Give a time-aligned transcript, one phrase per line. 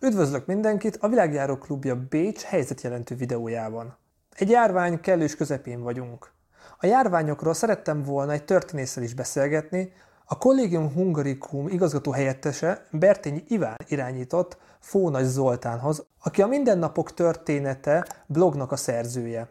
[0.00, 3.96] Üdvözlök mindenkit a Világjáró Klubja Bécs helyzetjelentő videójában.
[4.34, 6.32] Egy járvány kellős közepén vagyunk.
[6.78, 9.92] A járványokról szerettem volna egy történésszel is beszélgetni,
[10.24, 18.72] a Collegium Hungaricum igazgató helyettese Bertényi Iván irányított Fónagy Zoltánhoz, aki a Mindennapok története blognak
[18.72, 19.50] a szerzője.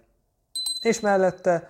[0.82, 1.70] És mellette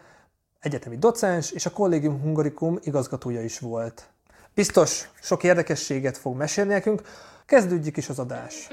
[0.59, 4.09] egyetemi docens és a Collegium Hungaricum igazgatója is volt.
[4.57, 7.01] Biztos sok érdekességet fog mesélni nekünk,
[7.45, 8.67] kezdődjük is az adás.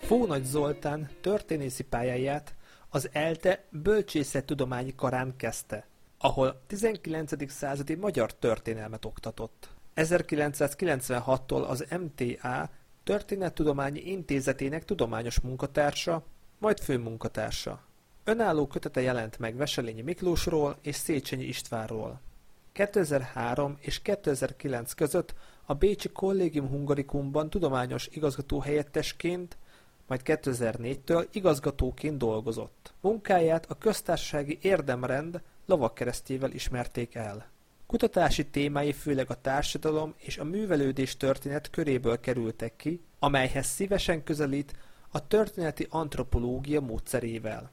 [0.00, 2.54] Fónagy Zoltán történészi pályáját
[2.88, 5.86] az ELTE bölcsészettudományi karán kezdte,
[6.18, 7.50] ahol 19.
[7.50, 9.68] századi magyar történelmet oktatott.
[9.96, 12.70] 1996-tól az MTA
[13.04, 16.24] Történettudományi Intézetének tudományos munkatársa,
[16.62, 17.80] majd főmunkatársa.
[18.24, 22.20] Önálló kötete jelent meg Veselényi Miklósról és Széchenyi Istvánról.
[22.72, 29.56] 2003 és 2009 között a Bécsi Collegium Hungaricumban tudományos igazgató helyettesként,
[30.06, 32.92] majd 2004-től igazgatóként dolgozott.
[33.00, 37.50] Munkáját a köztársasági érdemrend lovakkeresztjével ismerték el.
[37.86, 44.74] Kutatási témái főleg a társadalom és a művelődés történet köréből kerültek ki, amelyhez szívesen közelít
[45.12, 47.70] a történeti antropológia módszerével.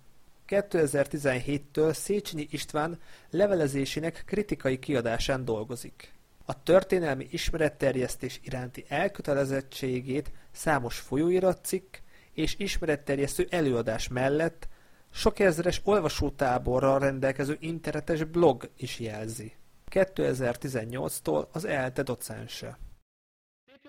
[0.48, 6.14] 2017-től Széchenyi István levelezésének kritikai kiadásán dolgozik.
[6.46, 11.96] A történelmi ismeretterjesztés iránti elkötelezettségét számos folyóiratcikk
[12.34, 14.68] és ismeretterjesztő előadás mellett
[15.10, 19.54] sok ezres olvasótáborral rendelkező internetes blog is jelzi.
[19.92, 22.78] 2018-tól az ELTE docense.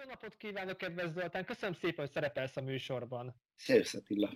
[0.00, 1.44] Jó napot kívánok, kedves Zoltán!
[1.44, 3.34] Köszönöm szépen, hogy szerepelsz a műsorban.
[3.56, 4.30] Szervusz Attila!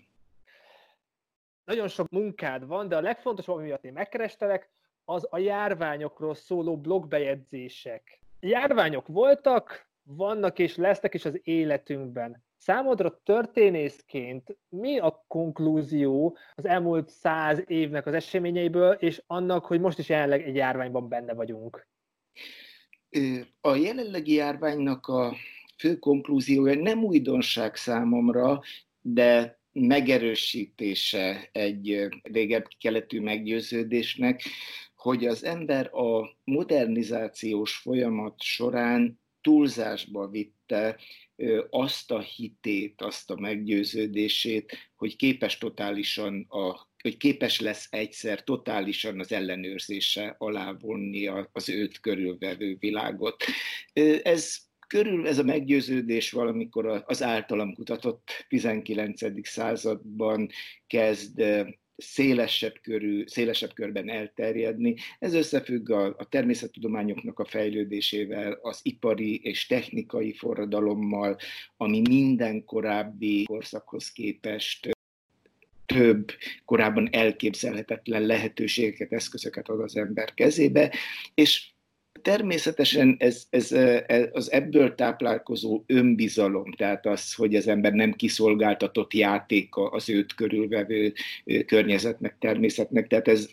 [1.65, 4.71] Nagyon sok munkád van, de a legfontosabb, ami miatt én megkerestelek,
[5.05, 8.21] az a járványokról szóló blogbejegyzések.
[8.41, 12.45] Járványok voltak, vannak és lesznek is az életünkben.
[12.57, 19.99] Számodra történészként mi a konklúzió az elmúlt száz évnek az eseményeiből, és annak, hogy most
[19.99, 21.87] is jelenleg egy járványban benne vagyunk?
[23.61, 25.35] A jelenlegi járványnak a
[25.79, 28.63] fő konklúziója nem újdonság számomra,
[29.01, 34.43] de megerősítése egy régebb keletű meggyőződésnek,
[34.97, 40.99] hogy az ember a modernizációs folyamat során túlzásba vitte
[41.71, 49.21] azt a hitét, azt a meggyőződését, hogy képes totálisan a hogy képes lesz egyszer totálisan
[49.21, 53.45] az ellenőrzése alá vonni az őt körülvevő világot.
[54.23, 54.57] Ez
[54.87, 59.49] körül ez a meggyőződés valamikor az általam kutatott 19.
[59.49, 60.49] században
[60.87, 61.43] kezd
[61.97, 64.95] szélesebb, körű, szélesebb körben elterjedni.
[65.19, 71.37] Ez összefügg a, a természettudományoknak a fejlődésével, az ipari és technikai forradalommal,
[71.77, 74.93] ami minden korábbi korszakhoz képest
[75.87, 76.31] több
[76.65, 80.95] korábban elképzelhetetlen lehetőségeket, eszközöket ad az ember kezébe,
[81.35, 81.74] és
[82.25, 83.73] természetesen ez, ez,
[84.07, 90.35] ez az ebből táplálkozó önbizalom, tehát az, hogy az ember nem kiszolgáltatott játéka az őt
[90.35, 91.13] körülvevő
[91.67, 93.49] környezetnek, természetnek, tehát ez,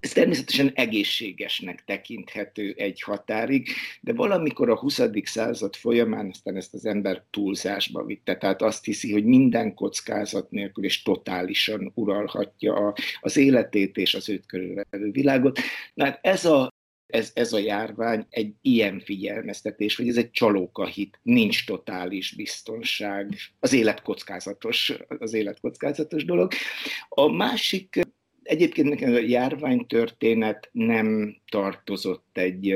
[0.00, 3.68] ez természetesen egészségesnek tekinthető egy határig,
[4.00, 5.00] de valamikor a 20.
[5.22, 10.84] század folyamán aztán ezt az ember túlzásba vitte, tehát azt hiszi, hogy minden kockázat nélkül
[10.84, 15.58] és totálisan uralhatja az életét és az őt körülvevő világot.
[15.94, 16.73] Na, hát ez a
[17.06, 23.72] ez, ez a járvány egy ilyen figyelmeztetés, hogy ez egy csalókahit, nincs totális biztonság, az
[23.72, 26.52] élet kockázatos, az élet kockázatos dolog.
[27.08, 28.00] A másik
[28.44, 32.70] Egyébként nekem a járványtörténet nem tartozott egy,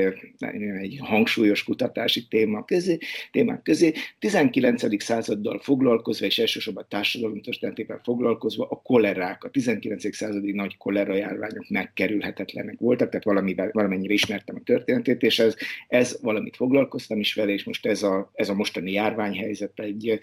[0.79, 2.97] egy hangsúlyos kutatási téma közé,
[3.31, 3.93] témák közé.
[4.19, 5.03] 19.
[5.03, 10.15] századdal foglalkozva, és elsősorban a társadalom történetével foglalkozva a kolerák, a 19.
[10.15, 15.55] századi nagy kolera járványok megkerülhetetlenek voltak, tehát valamivel, valamennyire ismertem a történetét, és ez,
[15.87, 20.19] ez valamit foglalkoztam is vele, és most ez a, ez a mostani járványhelyzet egy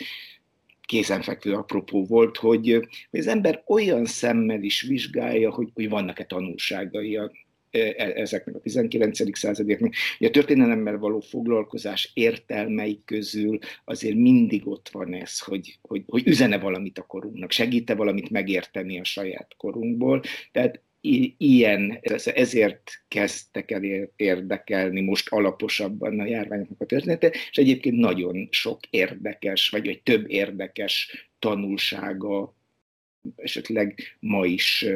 [0.87, 7.33] kézenfekvő apropó volt, hogy, az ember olyan szemmel is vizsgálja, hogy, hogy vannak-e tanulságai a,
[7.71, 9.38] e, e, ezeknek a 19.
[9.38, 9.93] századiaknak.
[10.19, 16.59] A történelemmel való foglalkozás értelmei közül azért mindig ott van ez, hogy, hogy, hogy üzene
[16.59, 20.23] valamit a korunknak, segíte valamit megérteni a saját korunkból.
[20.53, 20.81] Tehát
[21.38, 23.82] ilyen, ezért kezdtek el
[24.17, 30.31] érdekelni most alaposabban a járványoknak a története, és egyébként nagyon sok érdekes, vagy egy több
[30.31, 32.55] érdekes tanulsága
[33.37, 34.87] esetleg ma is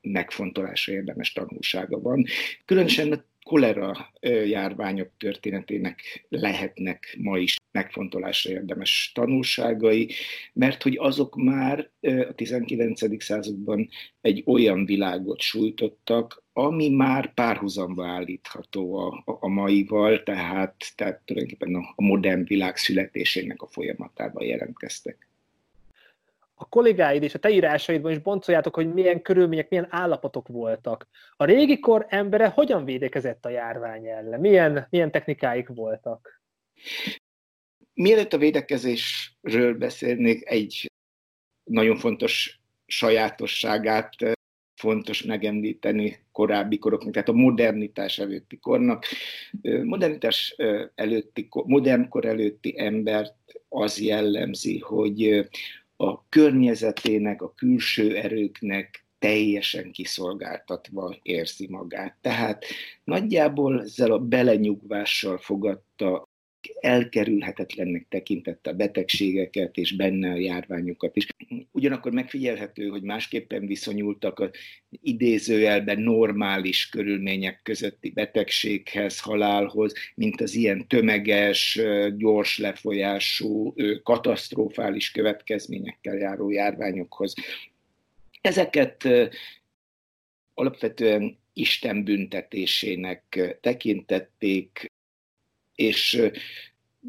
[0.00, 2.24] megfontolásra érdemes tanulsága van.
[2.64, 4.12] Különösen a kolera
[4.44, 10.10] járványok történetének lehetnek ma is megfontolásra érdemes tanulságai,
[10.52, 13.22] mert hogy azok már a 19.
[13.24, 13.88] században
[14.20, 22.02] egy olyan világot sújtottak, ami már párhuzamba állítható a, a, maival, tehát, tehát tulajdonképpen a
[22.02, 25.31] modern világ születésének a folyamatában jelentkeztek
[26.54, 31.08] a kollégáid és a te írásaidban is boncoljátok, hogy milyen körülmények, milyen állapotok voltak.
[31.36, 34.40] A régi kor embere hogyan védekezett a járvány ellen?
[34.40, 36.42] Milyen, milyen technikáik voltak?
[37.94, 40.90] Mielőtt a védekezésről beszélnék, egy
[41.64, 44.14] nagyon fontos sajátosságát
[44.74, 49.04] fontos megemlíteni korábbi koroknak, tehát a modernitás előtti kornak.
[49.82, 50.56] Modernitás
[50.94, 53.34] előtti, modern kor előtti embert
[53.68, 55.48] az jellemzi, hogy
[56.02, 62.16] a környezetének, a külső erőknek teljesen kiszolgáltatva érzi magát.
[62.20, 62.64] Tehát
[63.04, 66.28] nagyjából ezzel a belenyugvással fogadta
[66.80, 71.26] elkerülhetetlennek tekintette a betegségeket és benne a járványokat is.
[71.70, 74.50] Ugyanakkor megfigyelhető, hogy másképpen viszonyultak az
[75.02, 81.80] idézőjelben normális körülmények közötti betegséghez, halálhoz, mint az ilyen tömeges,
[82.16, 87.34] gyors lefolyású, katasztrofális következményekkel járó járványokhoz.
[88.40, 89.08] Ezeket
[90.54, 94.92] alapvetően Isten büntetésének tekintették,
[95.74, 96.22] és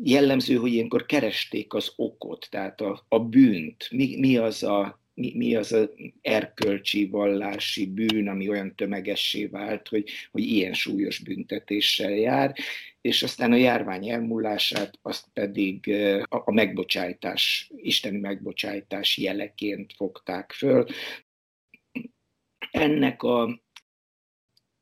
[0.03, 5.33] jellemző, hogy ilyenkor keresték az okot, tehát a, a bűnt, mi, mi az a mi,
[5.35, 5.89] mi az az
[6.21, 12.55] erkölcsi, vallási bűn, ami olyan tömegessé vált, hogy, hogy ilyen súlyos büntetéssel jár,
[13.01, 15.89] és aztán a járvány elmúlását, azt pedig
[16.29, 20.85] a, a megbocsájtás, isteni megbocsájtás jeleként fogták föl.
[22.71, 23.61] Ennek a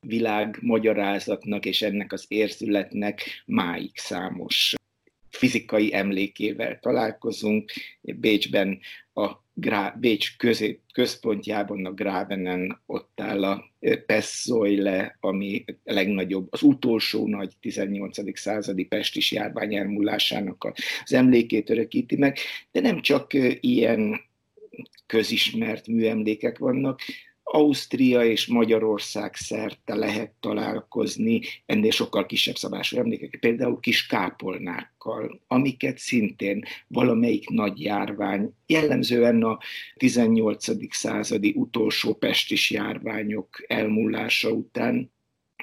[0.07, 4.75] világ magyarázatnak és ennek az érzületnek máig számos
[5.29, 7.71] fizikai emlékével találkozunk.
[8.01, 8.79] Bécsben
[9.13, 13.69] a Grá, Bécs közé, központjában a Grávenen ott áll a
[14.05, 18.39] Peszoile, ami a legnagyobb, az utolsó nagy 18.
[18.39, 22.37] századi pestis járvány elmúlásának az emlékét örökíti meg,
[22.71, 24.21] de nem csak ilyen
[25.05, 27.01] közismert műemlékek vannak,
[27.53, 35.97] Ausztria és Magyarország szerte lehet találkozni ennél sokkal kisebb szabású emlékek, például kis kápolnákkal, amiket
[35.97, 39.59] szintén valamelyik nagy járvány, jellemzően a
[39.95, 40.95] 18.
[40.95, 45.11] századi utolsó pestis járványok elmúlása után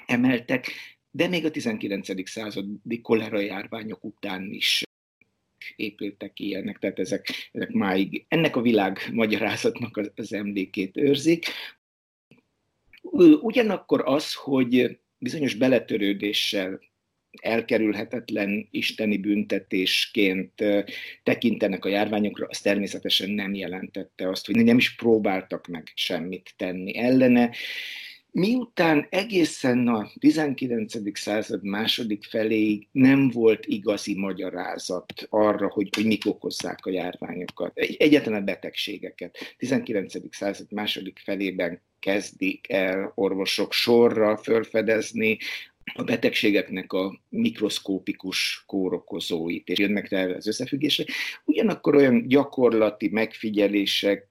[0.05, 0.71] emeltek,
[1.11, 2.29] de még a 19.
[2.29, 4.83] századi kolera járványok után is
[5.75, 11.45] épültek ilyenek, tehát ezek, ezek máig ennek a világ magyarázatnak az, az emlékét őrzik.
[13.41, 16.79] Ugyanakkor az, hogy bizonyos beletörődéssel
[17.41, 20.53] elkerülhetetlen isteni büntetésként
[21.23, 26.97] tekintenek a járványokra, az természetesen nem jelentette azt, hogy nem is próbáltak meg semmit tenni
[26.97, 27.51] ellene.
[28.31, 31.19] Miután egészen a 19.
[31.19, 38.33] század második feléig nem volt igazi magyarázat arra, hogy, hogy mik okozzák a járványokat, egyetlen
[38.33, 39.55] a betegségeket.
[39.57, 40.35] 19.
[40.35, 45.37] század második felében kezdik el orvosok sorra fölfedezni
[45.93, 51.07] a betegségeknek a mikroszkópikus kórokozóit, és jönnek rá az összefüggések.
[51.45, 54.27] Ugyanakkor olyan gyakorlati megfigyelések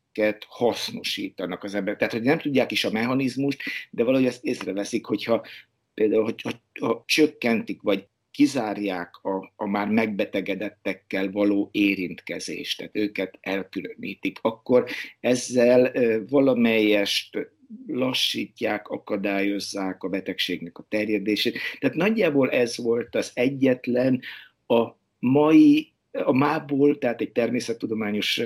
[0.48, 1.98] hasznosítanak az emberek.
[1.98, 5.46] Tehát, hogy nem tudják is a mechanizmust, de valahogy ezt észreveszik, hogyha
[5.94, 6.50] például, hogy, ha,
[6.86, 14.84] ha csökkentik, vagy kizárják a, a már megbetegedettekkel való érintkezést, tehát őket elkülönítik, akkor
[15.20, 15.92] ezzel
[16.28, 17.38] valamelyest
[17.86, 21.58] lassítják, akadályozzák a betegségnek a terjedését.
[21.78, 24.20] Tehát nagyjából ez volt az egyetlen
[24.66, 28.42] a mai, a mából, tehát egy természettudományos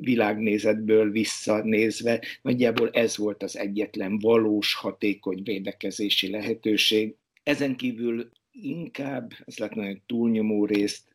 [0.00, 7.14] világnézetből visszanézve, nagyjából ez volt az egyetlen valós, hatékony védekezési lehetőség.
[7.42, 11.12] Ezen kívül inkább, ez lett nagyon túlnyomó részt,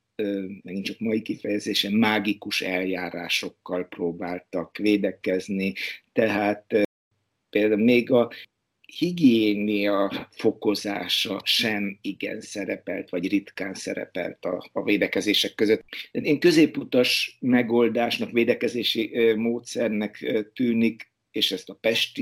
[0.64, 5.74] megint csak mai kifejezésen, mágikus eljárásokkal próbáltak védekezni,
[6.14, 6.89] tehát
[7.50, 8.32] például még a
[8.98, 15.84] higiénia fokozása sem igen szerepelt, vagy ritkán szerepelt a, a védekezések között.
[16.12, 22.18] Én középutas megoldásnak, védekezési módszernek tűnik és ezt a pest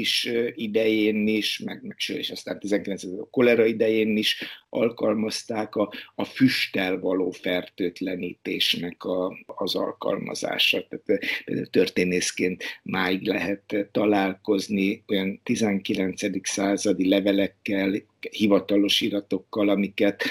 [0.55, 3.03] idején is, meg, meg és aztán 19.
[3.03, 10.87] a kolera idején is alkalmazták a, a füsttel való fertőtlenítésnek a, az alkalmazása.
[10.87, 11.05] Tehát
[11.45, 16.47] például történészként máig lehet találkozni olyan 19.
[16.47, 20.23] századi levelekkel, hivatalos iratokkal, amiket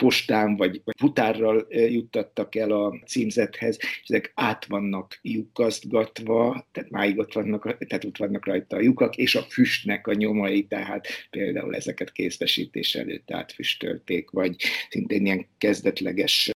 [0.00, 7.32] postán vagy, futárral juttattak el a címzethez, és ezek át vannak lyukasztgatva, tehát máig ott
[7.32, 12.12] vannak, tehát ott vannak rajta a lyukak, és a füstnek a nyomai, tehát például ezeket
[12.12, 14.56] készbesítés előtt átfüstölték, vagy
[14.90, 16.50] szintén ilyen kezdetleges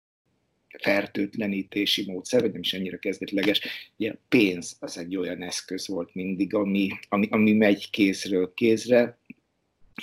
[0.79, 3.61] fertőtlenítési módszer, vagy nem is ennyire kezdetleges.
[3.97, 9.20] Ugye pénz az egy olyan eszköz volt mindig, ami, ami, ami megy kézről kézre,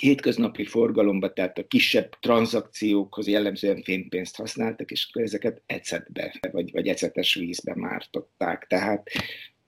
[0.00, 7.34] hétköznapi forgalomba, tehát a kisebb tranzakciókhoz jellemzően fénypénzt használtak, és ezeket ecetbe, vagy, vagy ecetes
[7.34, 8.66] vízbe mártották.
[8.68, 9.10] Tehát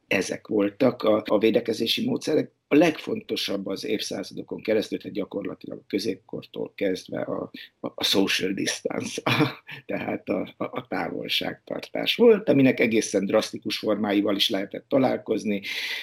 [0.06, 2.52] ezek voltak a, a védekezési módszerek.
[2.72, 7.50] A legfontosabb az évszázadokon keresztül, tehát gyakorlatilag a középkortól kezdve a,
[7.80, 14.36] a, a social distance, a, tehát a, a, a távolságtartás volt, aminek egészen drasztikus formáival
[14.36, 15.62] is lehetett találkozni.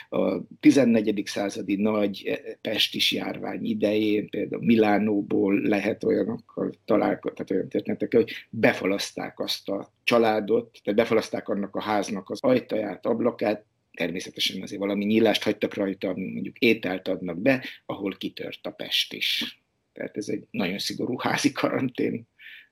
[0.09, 1.21] A 14.
[1.25, 9.39] századi nagy pestis járvány idején, például Milánóból lehet olyanokkal találkozni, tehát olyan történetek, hogy befalaszták
[9.39, 13.65] azt a családot, tehát befalaszták annak a háznak az ajtaját, ablakát,
[13.97, 19.59] természetesen azért valami nyílást hagytak rajta, mondjuk ételt adnak be, ahol kitört a pest is.
[19.93, 22.27] Tehát ez egy nagyon szigorú házi karantén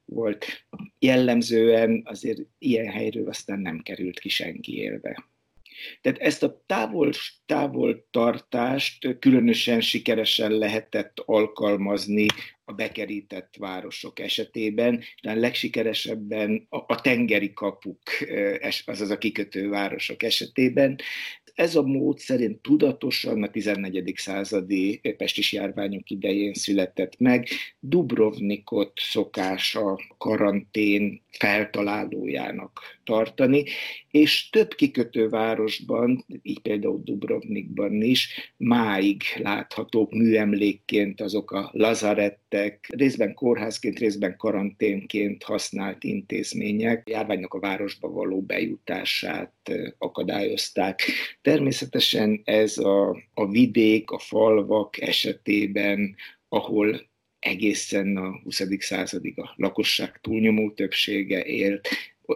[0.05, 0.45] volt.
[0.99, 5.25] Jellemzően azért ilyen helyről aztán nem került ki senki élve.
[6.01, 7.11] Tehát ezt a távol,
[7.45, 12.25] távol tartást különösen sikeresen lehetett alkalmazni
[12.65, 17.99] a bekerített városok esetében, de a legsikeresebben a, a tengeri kapuk,
[18.85, 20.95] azaz a kikötő városok esetében,
[21.55, 24.13] ez a mód szerint tudatosan a 14.
[24.15, 27.47] századi pestis járványok idején született meg.
[27.79, 33.63] Dubrovnikot szokás a karantén feltalálójának tartani,
[34.11, 43.99] és több kikötővárosban, így például Dubrovnikban is, máig láthatók műemlékként azok a lazarettek, részben kórházként,
[43.99, 49.53] részben karanténként használt intézmények, járványnak a városba való bejutását
[49.97, 51.01] akadályozták.
[51.41, 56.15] Természetesen ez a, a vidék, a falvak esetében,
[56.49, 57.13] ahol
[57.45, 58.63] egészen a 20.
[58.79, 61.87] századig a lakosság túlnyomó többsége élt,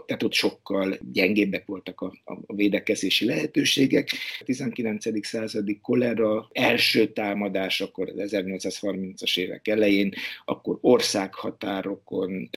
[0.06, 4.10] tehát ott sokkal gyengébbek voltak a, a védekezési lehetőségek.
[4.40, 5.26] A 19.
[5.28, 10.14] századi kolera első támadás, akkor az 1830-as évek elején,
[10.46, 12.50] akkor országhatárokon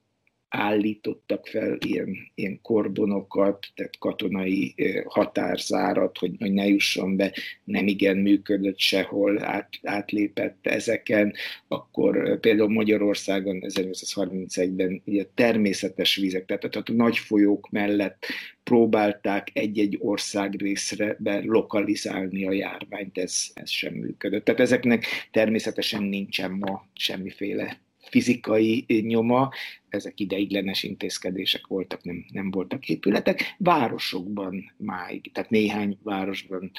[0.52, 7.32] állítottak fel ilyen, ilyen kordonokat, tehát katonai határzárat, hogy, hogy ne jusson be,
[7.64, 11.32] nem igen működött sehol, át, átlépett ezeken,
[11.68, 18.26] akkor például Magyarországon 1831-ben ugye természetes vizek, tehát, tehát a nagy folyók mellett
[18.62, 24.44] próbálták egy-egy országrészre be lokalizálni a járványt, ez, ez sem működött.
[24.44, 27.80] Tehát ezeknek természetesen nincsen ma semmiféle
[28.12, 29.50] fizikai nyoma,
[29.88, 33.54] ezek ideiglenes intézkedések voltak, nem, nem voltak épületek.
[33.58, 36.70] Városokban máig, tehát néhány városban,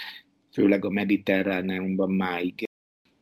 [0.51, 2.63] főleg a mediterráneumban máig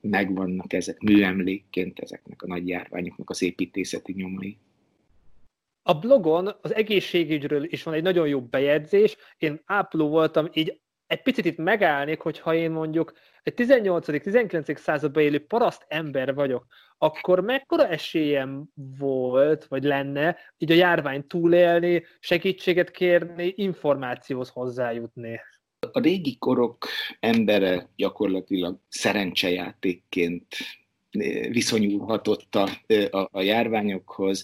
[0.02, 4.58] megvannak ezek műemlékként ezeknek a nagy járványoknak az építészeti nyomai.
[5.84, 9.18] A blogon az egészségügyről is van egy nagyon jó bejegyzés.
[9.38, 10.81] Én ápoló voltam, így
[11.12, 13.14] egy picit itt megállnék, hogyha én mondjuk
[13.44, 14.78] egy 18.-19.
[14.78, 16.66] században élő paraszt ember vagyok,
[16.98, 18.64] akkor mekkora esélyem
[18.98, 25.40] volt, vagy lenne így a járvány túlélni, segítséget kérni, információhoz hozzájutni?
[25.92, 26.88] A régi korok
[27.20, 30.46] embere gyakorlatilag szerencsejátékként
[31.50, 32.70] viszonyulhatott a,
[33.10, 34.44] a, a járványokhoz,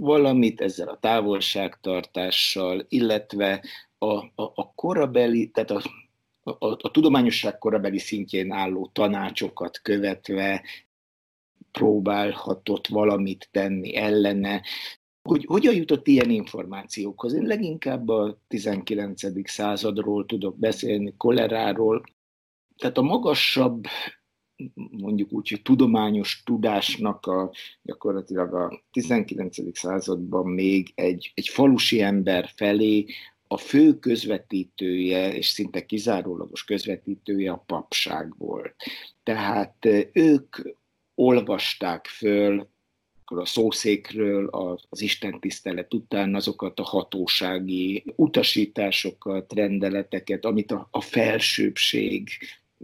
[0.00, 3.64] valamit ezzel a távolságtartással, illetve
[3.98, 5.82] a, a, a korabeli, tehát a,
[6.42, 10.62] a, a tudományosság korabeli szintjén álló tanácsokat követve
[11.72, 14.62] próbálhatott valamit tenni ellene.
[15.22, 17.32] Hogy hogyan jutott ilyen információkhoz?
[17.32, 19.50] Én leginkább a 19.
[19.50, 22.02] századról tudok beszélni, koleráról.
[22.76, 23.84] Tehát a magasabb
[24.74, 27.52] mondjuk úgy, hogy tudományos tudásnak a,
[27.82, 29.78] gyakorlatilag a 19.
[29.78, 33.06] században még egy, egy falusi ember felé
[33.52, 38.74] a fő közvetítője, és szinte kizárólagos közvetítője a papság volt.
[39.22, 40.56] Tehát ők
[41.14, 42.68] olvasták föl
[43.24, 44.48] a szószékről
[44.90, 52.28] az Isten tisztelet után azokat a hatósági utasításokat, rendeleteket, amit a, a felsőbbség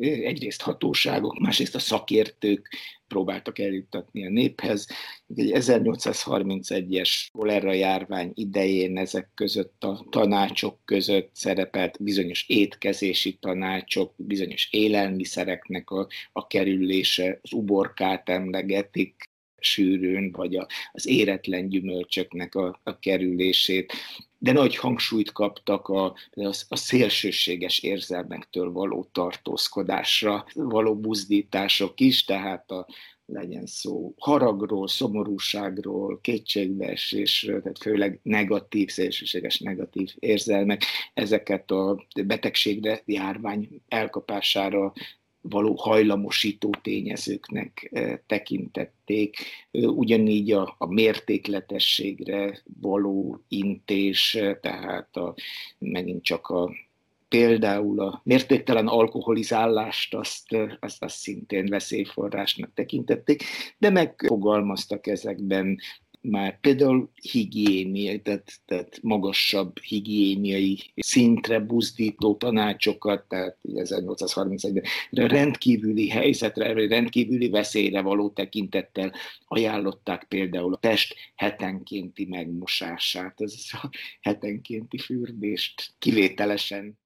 [0.01, 2.69] egyrészt hatóságok, másrészt a szakértők
[3.09, 4.87] próbáltak eljuttatni a néphez.
[5.37, 14.69] Egy 1831-es kolera járvány idején ezek között a tanácsok között szerepelt bizonyos étkezési tanácsok, bizonyos
[14.71, 19.26] élelmiszereknek a, a kerülése, az uborkát emlegetik,
[19.59, 23.93] sűrűn, vagy a, az éretlen gyümölcsöknek a, a kerülését,
[24.39, 26.15] de nagy hangsúlyt kaptak a, a,
[26.69, 32.87] a szélsőséges érzelmektől való tartózkodásra való buzdítások is, tehát a,
[33.27, 40.83] legyen szó haragról, szomorúságról, kétségbeesésről, tehát főleg negatív, szélsőséges negatív érzelmek,
[41.15, 44.93] ezeket a betegségre, járvány elkapására
[45.49, 49.37] való hajlamosító tényezőknek eh, tekintették,
[49.71, 55.35] ugyanígy a, a mértékletességre való intés, eh, tehát a,
[55.79, 56.71] megint csak a
[57.29, 63.43] például a mértéktelen alkoholizálást azt, eh, azt, azt szintén veszélyforrásnak tekintették,
[63.79, 65.79] de megfogalmaztak ezekben
[66.31, 77.49] már például higiéniai, tehát, tehát magasabb higiéniai szintre buzdító tanácsokat, tehát 1831-ben rendkívüli helyzetre, rendkívüli
[77.49, 79.13] veszélyre való tekintettel
[79.47, 83.91] ajánlották például a test hetenkénti megmosását, ez a
[84.21, 86.99] hetenkénti fürdést kivételesen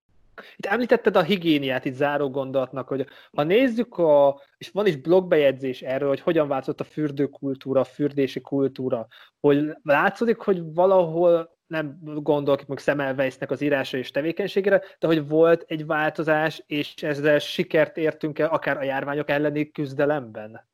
[0.57, 5.83] itt említetted a higiéniát itt záró gondolatnak, hogy ha nézzük, a, és van is blogbejegyzés
[5.83, 9.07] erről, hogy hogyan változott a fürdőkultúra, a fürdési kultúra,
[9.41, 15.65] hogy látszódik, hogy valahol nem gondolok meg Semmelweisnek az írása és tevékenységére, de hogy volt
[15.67, 20.69] egy változás, és ezzel sikert értünk el akár a járványok elleni küzdelemben?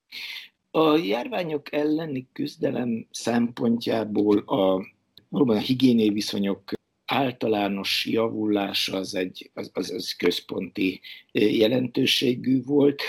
[0.71, 4.85] A járványok elleni küzdelem szempontjából a
[5.29, 6.73] valóban a higiéniai viszonyok
[7.07, 11.01] általános javulás az egy az, az, az központi
[11.33, 13.03] jelentőségű volt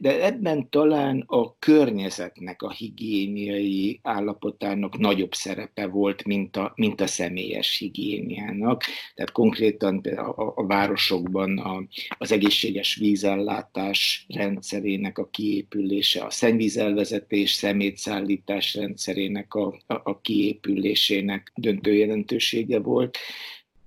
[0.00, 7.06] de ebben talán a környezetnek a higiéniai állapotának nagyobb szerepe volt, mint a, mint a
[7.06, 8.82] személyes higiéniának.
[9.14, 11.82] Tehát konkrétan a, a városokban a,
[12.18, 21.94] az egészséges vízellátás rendszerének a kiépülése, a szennyvízelvezetés, szemétszállítás rendszerének a, a, a kiépülésének döntő
[21.94, 23.18] jelentősége volt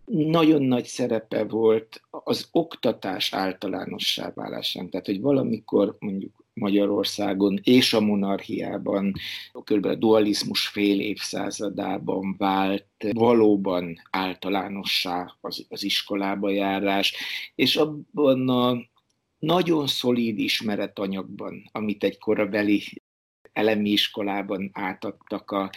[0.06, 4.90] nagyon nagy szerepe volt az oktatás általánossá válásán.
[4.90, 9.14] Tehát, hogy valamikor mondjuk Magyarországon és a monarchiában,
[9.64, 9.86] kb.
[9.86, 17.16] a dualizmus fél évszázadában vált valóban általánossá az, az iskolába járás,
[17.56, 18.78] és abban a
[19.40, 22.84] nagyon szolíd ismeretanyagban, amit egy korabeli
[23.54, 25.70] elemi iskolában átadtak a,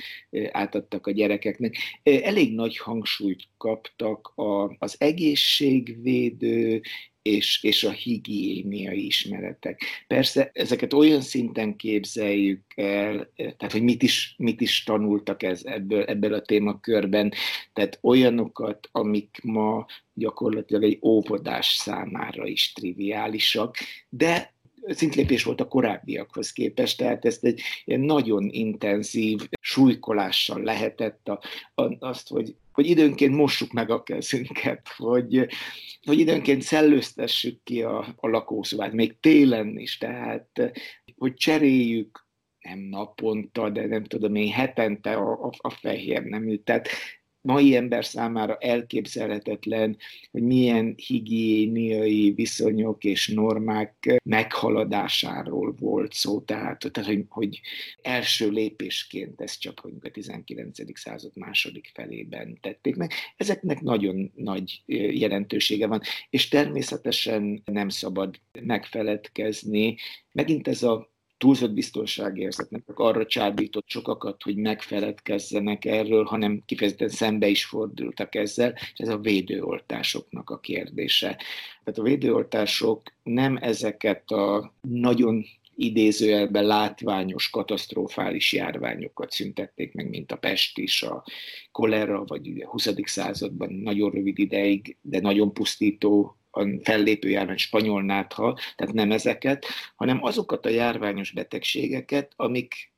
[0.50, 1.76] átadtak a gyerekeknek.
[2.02, 6.82] Elég nagy hangsúlyt kaptak a, az egészségvédő
[7.26, 9.80] és, és a higiéniai ismeretek.
[10.06, 16.02] Persze ezeket olyan szinten képzeljük el, tehát hogy mit is, mit is tanultak ez, ebből,
[16.02, 17.32] ebből a témakörben,
[17.72, 23.76] tehát olyanokat, amik ma gyakorlatilag egy óvodás számára is triviálisak,
[24.08, 24.54] de
[24.88, 31.40] szintlépés volt a korábbiakhoz képest, tehát ezt egy nagyon intenzív súlykolással lehetett a,
[31.82, 35.46] a, azt, hogy, hogy időnként mossuk meg a kezünket, hogy,
[36.02, 40.72] hogy időnként szellőztessük ki a, a lakószobát, még télen is, tehát
[41.16, 42.26] hogy cseréljük
[42.60, 46.56] nem naponta, de nem tudom én, hetente a, a, a fehér nemű.
[46.56, 46.88] Tehát
[47.46, 49.96] mai ember számára elképzelhetetlen,
[50.30, 57.60] hogy milyen higiéniai viszonyok és normák meghaladásáról volt szó, tehát, tehát hogy, hogy
[58.02, 60.98] első lépésként ezt csak hogy a 19.
[60.98, 63.12] század második felében tették meg.
[63.36, 69.96] Ezeknek nagyon nagy jelentősége van, és természetesen nem szabad megfeledkezni.
[70.32, 77.64] Megint ez a túlzott biztonságérzetnek arra csábított sokakat, hogy megfeledkezzenek erről, hanem kifejezetten szembe is
[77.64, 81.36] fordultak ezzel, és ez a védőoltásoknak a kérdése.
[81.84, 85.44] Tehát a védőoltások nem ezeket a nagyon
[85.76, 91.24] idézőjelben látványos, katasztrofális járványokat szüntették meg, mint a pest is, a
[91.72, 92.88] kolera, vagy a 20.
[93.04, 99.66] században nagyon rövid ideig, de nagyon pusztító a fellépő járvány spanyol nátha, tehát nem ezeket,
[99.96, 102.92] hanem azokat a járványos betegségeket, amik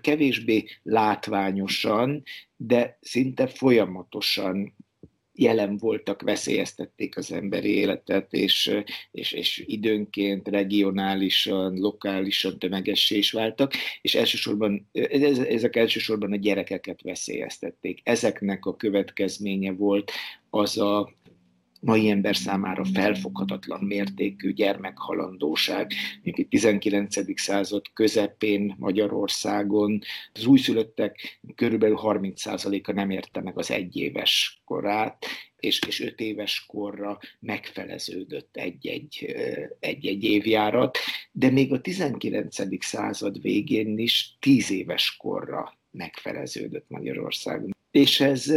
[0.00, 2.22] kevésbé látványosan,
[2.56, 4.74] de szinte folyamatosan
[5.32, 13.72] jelen voltak, veszélyeztették az emberi életet, és, és, és időnként regionálisan, lokálisan tömegessé is váltak,
[14.02, 14.88] és elsősorban,
[15.48, 18.00] ezek elsősorban a gyerekeket veszélyeztették.
[18.04, 20.12] Ezeknek a következménye volt
[20.50, 21.12] az a
[21.80, 27.40] mai ember számára felfoghatatlan mértékű gyermekhalandóság, mint a 19.
[27.40, 30.00] század közepén Magyarországon.
[30.32, 37.18] Az újszülöttek körülbelül 30%-a nem érte meg az egyéves korát, és, és öt éves korra
[37.40, 39.36] megfeleződött egy-egy,
[39.80, 40.98] egy-egy évjárat,
[41.32, 42.84] de még a 19.
[42.84, 47.74] század végén is tíz éves korra megfeleződött Magyarországon.
[47.90, 48.54] És ez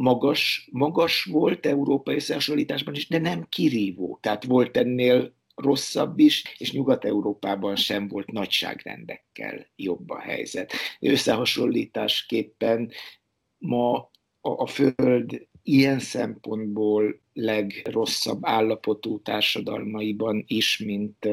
[0.00, 4.18] magas, magas volt európai összehasonlításban is, de nem kirívó.
[4.22, 10.72] Tehát volt ennél rosszabb is, és Nyugat-Európában sem volt nagyságrendekkel jobb a helyzet.
[11.00, 12.90] Összehasonlításképpen
[13.58, 14.10] ma
[14.40, 21.28] a, a Föld ilyen szempontból legrosszabb állapotú társadalmaiban is, mint,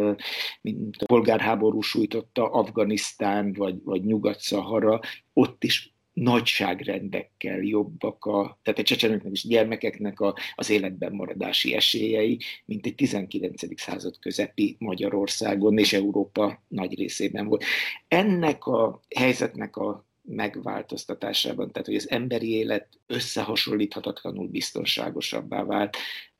[0.61, 4.99] mint a polgárháború sújtotta Afganisztán vagy, vagy Nyugat-Szahara,
[5.33, 12.39] ott is nagyságrendekkel jobbak a, tehát a csecsemőknek és gyermekeknek a, az életben maradási esélyei,
[12.65, 13.81] mint egy 19.
[13.81, 17.63] század közepi Magyarországon és Európa nagy részében volt.
[18.07, 25.97] Ennek a helyzetnek a megváltoztatásában, tehát hogy az emberi élet összehasonlíthatatlanul biztonságosabbá vált,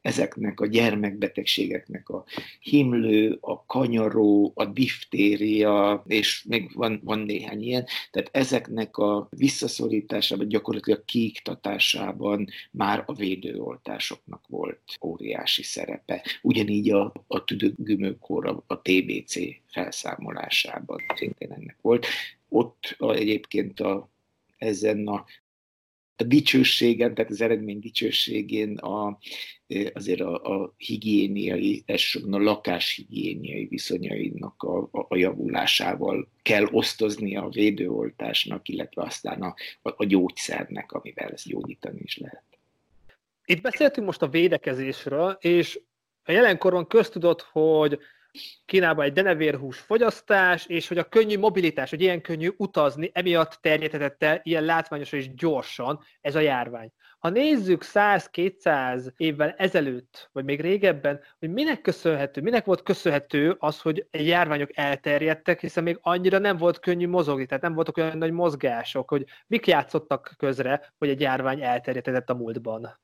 [0.07, 2.25] ezeknek a gyermekbetegségeknek a
[2.59, 10.47] himlő, a kanyaró, a diftéria, és még van, van néhány ilyen, tehát ezeknek a visszaszorításában,
[10.47, 16.25] gyakorlatilag kiiktatásában már a védőoltásoknak volt óriási szerepe.
[16.41, 19.35] Ugyanígy a, a tüdőgümőkóra, a TBC
[19.71, 22.05] felszámolásában szintén ennek volt.
[22.49, 24.09] Ott a, egyébként a,
[24.57, 25.25] ezen a
[26.17, 29.19] a dicsőségen, tehát az eredmény dicsőségén a,
[29.93, 37.49] azért a, a higiéniai, elsősorban a lakáshigiéniai viszonyainak a, a, a javulásával kell osztozni a
[37.49, 42.43] védőoltásnak, illetve aztán a, a, a gyógyszernek, amivel ezt gyógyítani is lehet.
[43.45, 45.79] Itt beszéltünk most a védekezésről, és
[46.23, 47.99] a jelenkorban köztudott, hogy
[48.65, 54.23] Kínában egy denevérhús fogyasztás, és hogy a könnyű mobilitás, hogy ilyen könnyű utazni, emiatt terjedhetett
[54.23, 56.91] el ilyen látványosan és gyorsan ez a járvány.
[57.19, 63.81] Ha nézzük 100-200 évvel ezelőtt, vagy még régebben, hogy minek köszönhető, minek volt köszönhető az,
[63.81, 68.31] hogy járványok elterjedtek, hiszen még annyira nem volt könnyű mozogni, tehát nem voltak olyan nagy
[68.31, 72.99] mozgások, hogy mik játszottak közre, hogy egy járvány elterjedhetett a múltban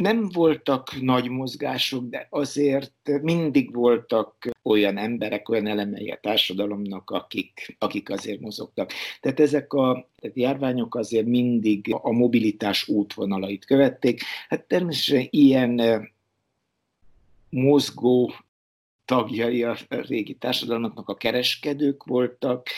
[0.00, 7.76] nem voltak nagy mozgások, de azért mindig voltak olyan emberek, olyan elemei a társadalomnak, akik,
[7.78, 8.92] akik azért mozogtak.
[9.20, 14.20] Tehát ezek a tehát járványok azért mindig a mobilitás útvonalait követték.
[14.48, 15.80] Hát természetesen ilyen
[17.50, 18.32] mozgó
[19.04, 22.68] tagjai a régi társadalomnak a kereskedők voltak,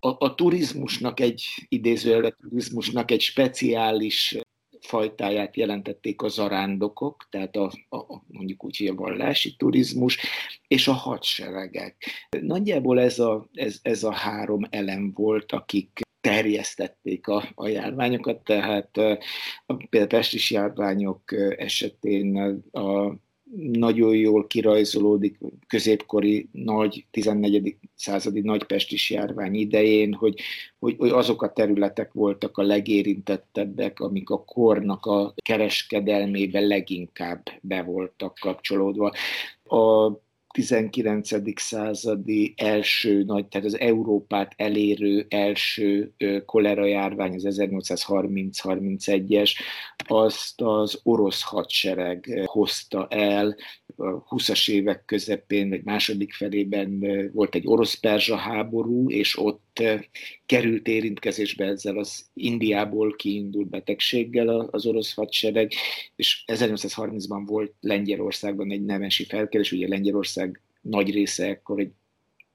[0.00, 4.38] a, a turizmusnak egy idézőjelet turizmusnak egy speciális
[4.86, 10.18] fajtáját jelentették a zarándokok, tehát a, a, mondjuk úgy, hogy a vallási turizmus,
[10.68, 11.96] és a hadseregek.
[12.40, 18.90] Nagyjából ez a, ez, ez a három elem volt, akik terjesztették a, a járványokat, tehát
[18.90, 22.36] például a pestis járványok esetén
[22.72, 23.16] a
[23.72, 27.76] nagyon jól kirajzolódik középkori nagy 14.
[27.94, 30.40] századi nagypestis járvány idején, hogy,
[30.78, 37.82] hogy, hogy azok a területek voltak a legérintettebbek, amik a kornak a kereskedelmébe leginkább be
[37.82, 39.12] voltak kapcsolódva.
[39.64, 40.10] A
[40.54, 41.60] 19.
[41.60, 46.12] századi első nagy, tehát az Európát elérő első
[46.46, 49.52] kolera járvány, az 1830-31-es,
[50.06, 53.56] azt az orosz hadsereg hozta el,
[53.96, 59.82] a 20-as évek közepén, vagy második felében volt egy orosz-perzsa háború, és ott
[60.46, 65.72] került érintkezésbe ezzel az Indiából kiindult betegséggel az orosz hadsereg,
[66.16, 71.92] és 1830-ban volt Lengyelországban egy nemesi felkelés, ugye Lengyelország nagy része ekkor egy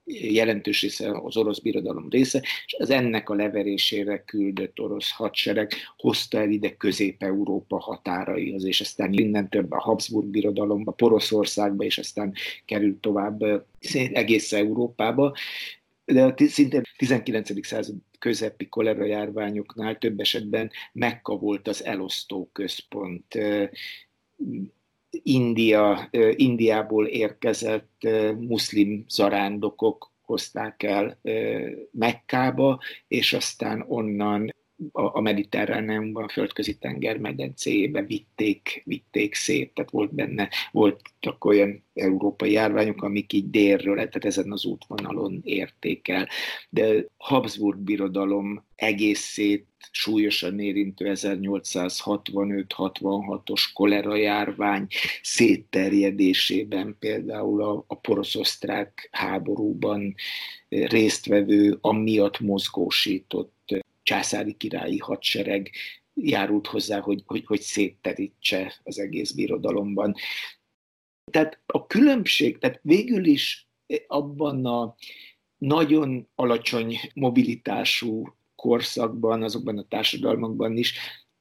[0.10, 6.39] jelentős része az orosz birodalom része, és az ennek a leverésére küldött orosz hadsereg hozta
[6.39, 12.34] el ide Közép-Európa határaihoz, és aztán innen több a Habsburg birodalomba, Poroszországba, és aztán
[12.65, 13.65] került tovább
[14.13, 15.36] egész Európába,
[16.06, 17.65] de szinte 19.
[17.67, 23.38] század közepi kolera járványoknál több esetben Mekka volt az elosztó központ.
[25.24, 28.08] India, Indiából érkezett
[28.39, 31.19] muszlim zarándokok hozták el
[31.91, 34.54] Mekkába, és aztán onnan
[34.92, 42.52] a mediterráneumban, a földközi tenger medencéjébe vitték, vitték szét, tehát volt benne, voltak olyan európai
[42.52, 46.28] járványok, amik így délről, tehát ezen az útvonalon érték el.
[46.70, 54.88] De Habsburg birodalom egészét súlyosan érintő 1865-66-os kolera járvány
[55.22, 60.15] szétterjedésében például a, a porosz-osztrák háborúban
[60.70, 63.58] résztvevő, amiatt mozgósított
[64.10, 65.72] császári királyi hadsereg
[66.13, 70.15] járult hozzá, hogy, hogy, hogy szétterítse az egész birodalomban.
[71.32, 73.67] Tehát a különbség, tehát végül is
[74.08, 74.95] abban a
[75.58, 80.93] nagyon alacsony mobilitású korszakban, azokban a társadalmakban is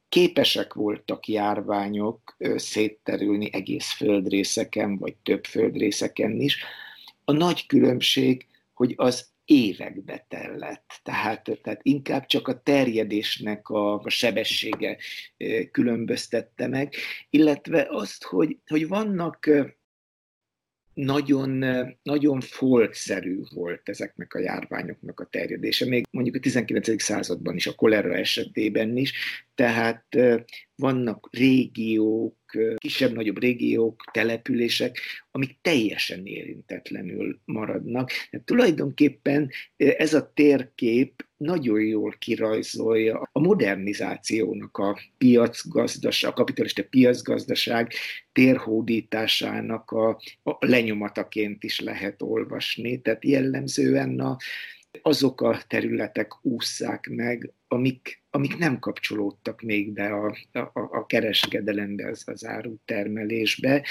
[0.09, 6.63] képesek voltak járványok szétterülni egész földrészeken, vagy több földrészeken is.
[7.25, 10.99] A nagy különbség, hogy az évekbe tellett.
[11.03, 14.97] Tehát, tehát inkább csak a terjedésnek a, a sebessége
[15.71, 16.93] különböztette meg,
[17.29, 19.49] illetve azt, hogy, hogy vannak
[20.93, 21.65] nagyon,
[22.03, 27.01] nagyon foltszerű volt ezeknek a járványoknak a terjedése, még mondjuk a 19.
[27.01, 29.13] században is, a kolera esetében is,
[29.55, 30.05] tehát
[30.75, 32.38] vannak régiók,
[32.75, 34.97] kisebb-nagyobb régiók, települések,
[35.31, 38.11] amik teljesen érintetlenül maradnak.
[38.29, 47.93] Tehát tulajdonképpen ez a térkép nagyon jól kirajzolja a modernizációnak a piacgazdaság, a kapitalista piacgazdaság
[48.31, 50.09] térhódításának a,
[50.43, 53.01] a lenyomataként is lehet olvasni.
[53.01, 54.37] Tehát jellemzően a,
[55.01, 62.07] azok a területek ússzák meg, amik, amik nem kapcsolódtak még be a, a, a kereskedelembe,
[62.07, 63.85] az, az árutermelésbe,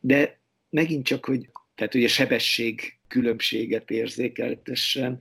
[0.00, 0.38] de
[0.70, 5.18] megint csak, hogy tehát ugye sebesség különbséget érzékeltessen,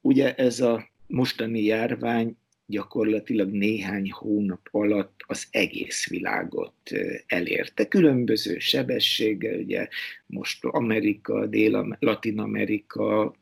[0.00, 6.90] ugye ez a mostani járvány gyakorlatilag néhány hónap alatt az egész világot
[7.26, 7.88] elérte.
[7.88, 9.88] Különböző sebességgel, ugye
[10.26, 13.34] most Amerika, Dél-Latin-Amerika,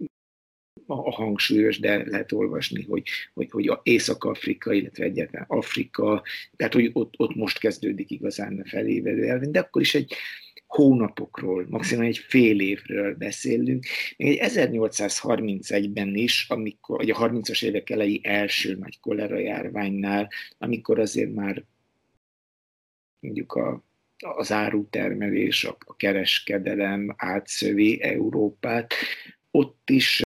[0.90, 3.02] a hangsúlyos, de lehet olvasni, hogy,
[3.34, 6.22] hogy, hogy Észak-Afrika, illetve egyáltalán Afrika,
[6.56, 10.14] tehát hogy ott, ott most kezdődik igazán a felévelő elvén, de akkor is egy
[10.66, 13.86] hónapokról, maximum egy fél évről beszélünk.
[14.16, 20.98] Még egy 1831-ben is, amikor, vagy a 30-as évek elejé első nagy kolera járványnál, amikor
[20.98, 21.64] azért már
[23.20, 23.84] mondjuk a,
[24.18, 28.94] az árutermelés, a, a kereskedelem átszövi Európát,
[29.50, 30.27] ott is a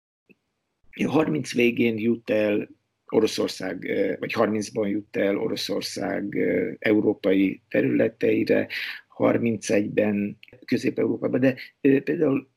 [1.06, 2.70] 30 végén jut el
[3.10, 6.38] Oroszország, vagy 30-ban jut el Oroszország
[6.80, 8.68] európai területeire,
[9.18, 12.50] 31-ben Közép-Európában, de például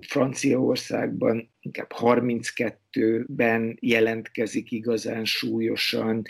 [0.00, 6.22] Franciaországban inkább 32-ben jelentkezik igazán súlyosan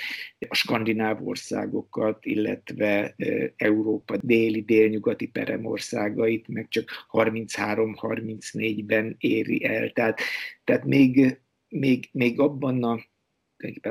[0.49, 3.14] a skandináv országokat, illetve
[3.57, 9.90] Európa déli, délnyugati peremországait, meg csak 33-34-ben éri el.
[9.90, 10.21] Tehát,
[10.64, 13.00] tehát még még, még abban a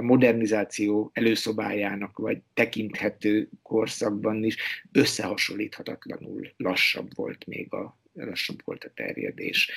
[0.01, 4.57] modernizáció előszobájának vagy tekinthető korszakban is
[4.91, 9.71] összehasonlíthatatlanul lassabb volt még a, lassabb volt a terjedés.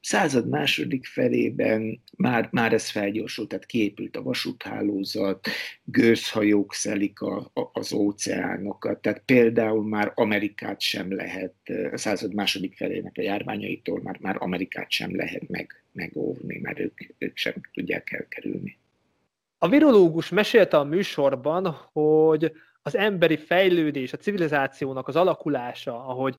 [0.00, 5.48] Század második felében már, már ez felgyorsult, tehát kiépült a vasúthálózat,
[5.84, 11.54] gőzhajók szelik a, a, az óceánokat, tehát például már Amerikát sem lehet,
[11.92, 17.00] a század második felének a járványaitól már, már Amerikát sem lehet meg, megóvni, mert ők,
[17.18, 18.78] ők sem tudják elkerülni.
[19.58, 26.36] A virológus mesélte a műsorban, hogy az emberi fejlődés, a civilizációnak az alakulása, ahogy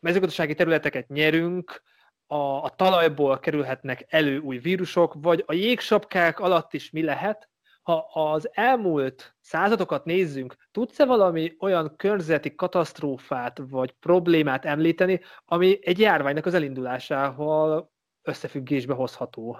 [0.00, 1.82] mezőgazdasági területeket nyerünk,
[2.26, 7.48] a, a talajból kerülhetnek elő új vírusok, vagy a jégsapkák alatt is mi lehet.
[7.82, 15.98] Ha az elmúlt századokat nézzünk, tudsz-e valami olyan környezeti katasztrófát vagy problémát említeni, ami egy
[15.98, 19.58] járványnak az elindulásával összefüggésbe hozható?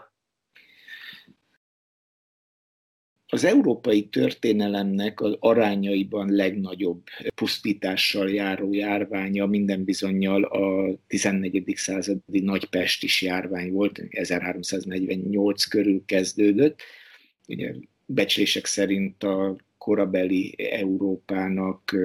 [3.34, 7.02] Az európai történelemnek az arányaiban legnagyobb
[7.34, 11.72] pusztítással járó járványa minden bizonyal a 14.
[11.76, 16.80] századi nagypestis járvány volt, 1348 körül kezdődött.
[17.48, 17.74] Ugye
[18.06, 21.96] becslések szerint a korabeli Európának,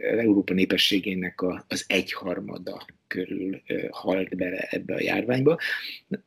[0.00, 5.58] Európa népességének az egyharmada körül halt bele ebbe a járványba.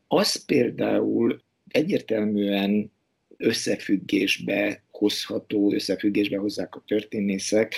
[0.08, 2.93] Az például egyértelműen
[3.38, 7.76] összefüggésbe hozható, összefüggésbe hozzák a történészek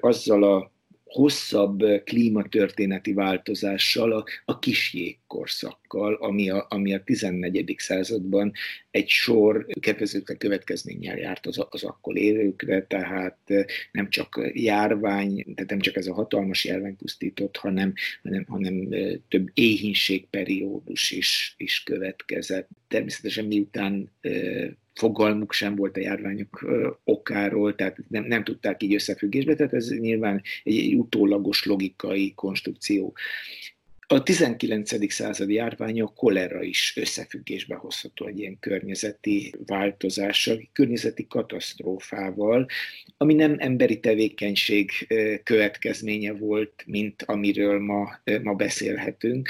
[0.00, 0.72] azzal a
[1.08, 7.74] hosszabb klímatörténeti változással, a, a kis jégkorszakkal, ami a, ami a 14.
[7.78, 8.52] században
[8.90, 13.38] egy sor kedvezőtlen következménnyel járt az, az akkor élőkre, tehát
[13.92, 18.88] nem csak járvány, tehát nem csak ez a hatalmas járvány pusztított, hanem, hanem, hanem
[19.28, 22.68] több éhínségperiódus is, is következett.
[22.88, 24.10] Természetesen miután
[24.98, 26.64] fogalmuk sem volt a járványok
[27.04, 33.14] okáról, tehát nem, nem tudták így összefüggésbe, tehát ez nyilván egy, egy utólagos logikai konstrukció.
[34.10, 35.12] A 19.
[35.12, 42.66] századi járvány a kolera is összefüggésbe hozható egy ilyen környezeti változással, környezeti katasztrófával,
[43.16, 44.90] ami nem emberi tevékenység
[45.42, 49.48] következménye volt, mint amiről ma, ma beszélhetünk,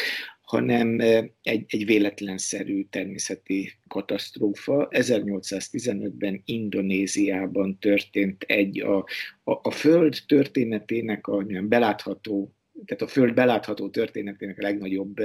[0.48, 1.00] hanem
[1.42, 4.88] egy, egy véletlenszerű természeti katasztrófa.
[4.90, 8.96] 1815-ben Indonéziában történt egy a,
[9.44, 12.52] a, a Föld történetének a belátható
[12.84, 15.16] tehát a Föld belátható történetének a legnagyobb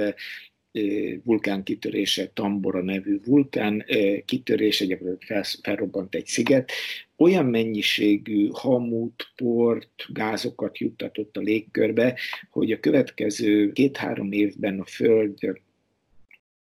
[1.24, 3.84] vulkán kitörése, Tambora nevű vulkán
[4.24, 6.72] kitörése, gyakorlatilag felrobbant egy sziget,
[7.16, 12.18] olyan mennyiségű hamut, port, gázokat juttatott a légkörbe,
[12.50, 15.38] hogy a következő két-három évben a Föld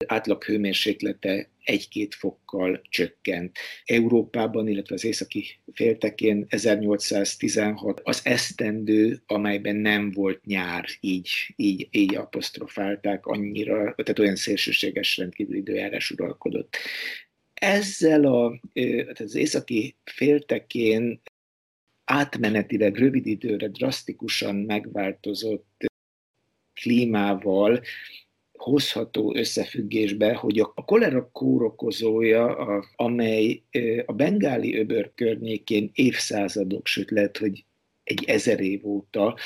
[0.06, 3.58] átlag hőmérséklete egy-két fokkal csökkent.
[3.84, 12.14] Európában, illetve az északi féltekén 1816 az esztendő, amelyben nem volt nyár, így, így, így
[12.14, 16.76] apostrofálták annyira, tehát olyan szélsőséges rendkívül időjárás uralkodott.
[17.54, 18.60] Ezzel a,
[19.14, 21.20] az északi féltekén
[22.04, 25.84] átmenetileg rövid időre drasztikusan megváltozott
[26.74, 27.82] klímával
[28.62, 33.62] hozható összefüggésbe, hogy a kolera kórokozója, a, amely
[34.06, 37.64] a bengáli öbör környékén évszázadok, sőt lehet, hogy
[38.02, 39.36] egy ezer év óta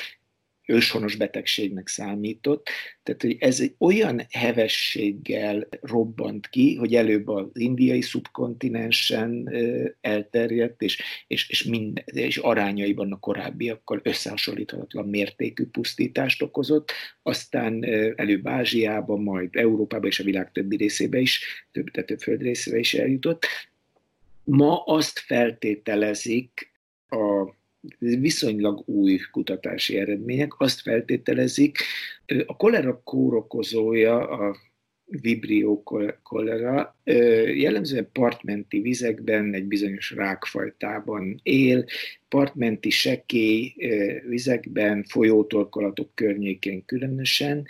[0.67, 2.69] őshonos betegségnek számított.
[3.03, 9.49] Tehát, hogy ez egy olyan hevességgel robbant ki, hogy előbb az indiai szubkontinensen
[10.01, 16.91] elterjedt, és, és, és, minden, és arányaiban a korábbiakkal összehasonlíthatatlan mértékű pusztítást okozott,
[17.23, 17.83] aztán
[18.15, 23.45] előbb Ázsiában, majd Európában és a világ többi részébe is, több, több földrészébe is eljutott.
[24.43, 26.71] Ma azt feltételezik
[27.09, 27.55] a
[27.99, 31.77] viszonylag új kutatási eredmények azt feltételezik,
[32.45, 34.55] a kolera kórokozója, a
[35.09, 35.83] vibrio
[36.23, 36.97] kolera
[37.55, 41.85] jellemzően partmenti vizekben, egy bizonyos rákfajtában él,
[42.27, 43.73] partmenti sekély
[44.27, 47.67] vizekben, folyótorkolatok környékén különösen,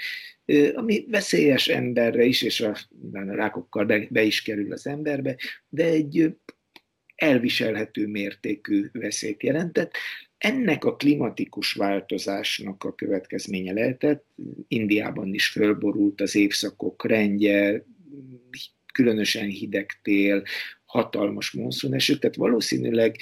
[0.74, 2.78] ami veszélyes emberre is, és a,
[3.12, 5.36] a rákokkal be, be is kerül az emberbe,
[5.70, 6.36] de egy
[7.18, 9.92] elviselhető mértékű veszélyt jelentett.
[10.38, 14.26] Ennek a klimatikus változásnak a következménye lehetett,
[14.68, 17.86] Indiában is fölborult az évszakok rendje,
[18.94, 20.44] különösen hideg tél,
[20.86, 23.16] hatalmas monszuneső, tehát valószínűleg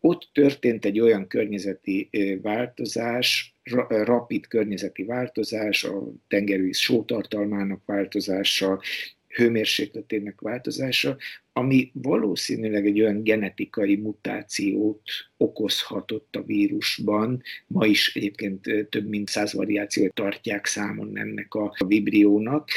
[0.00, 2.10] ott történt egy olyan környezeti
[2.42, 3.54] változás,
[3.88, 8.82] rapid környezeti változás, a tengervíz sótartalmának változása,
[9.34, 11.16] hőmérsékletének változása,
[11.52, 15.02] ami valószínűleg egy olyan genetikai mutációt
[15.36, 17.42] okozhatott a vírusban.
[17.66, 22.68] Ma is egyébként több mint száz variációt tartják számon ennek a vibriónak.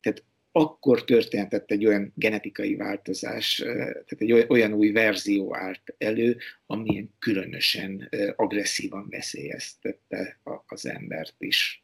[0.00, 0.24] Tehát
[0.56, 8.08] akkor történhetett egy olyan genetikai változás, tehát egy olyan új verzió állt elő, amilyen különösen
[8.36, 11.83] agresszívan veszélyeztette az embert is.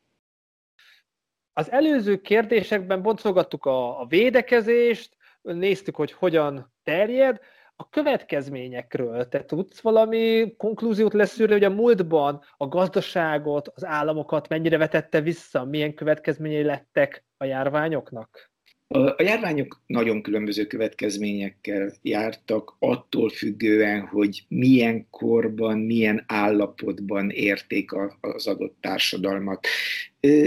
[1.60, 7.40] Az előző kérdésekben boncolgattuk a, a védekezést, néztük, hogy hogyan terjed,
[7.76, 14.76] a következményekről te tudsz valami konklúziót leszűrni, hogy a múltban a gazdaságot, az államokat mennyire
[14.76, 18.49] vetette vissza, milyen következményei lettek a járványoknak?
[18.92, 28.46] A járványok nagyon különböző következményekkel jártak, attól függően, hogy milyen korban, milyen állapotban érték az
[28.46, 29.66] adott társadalmat.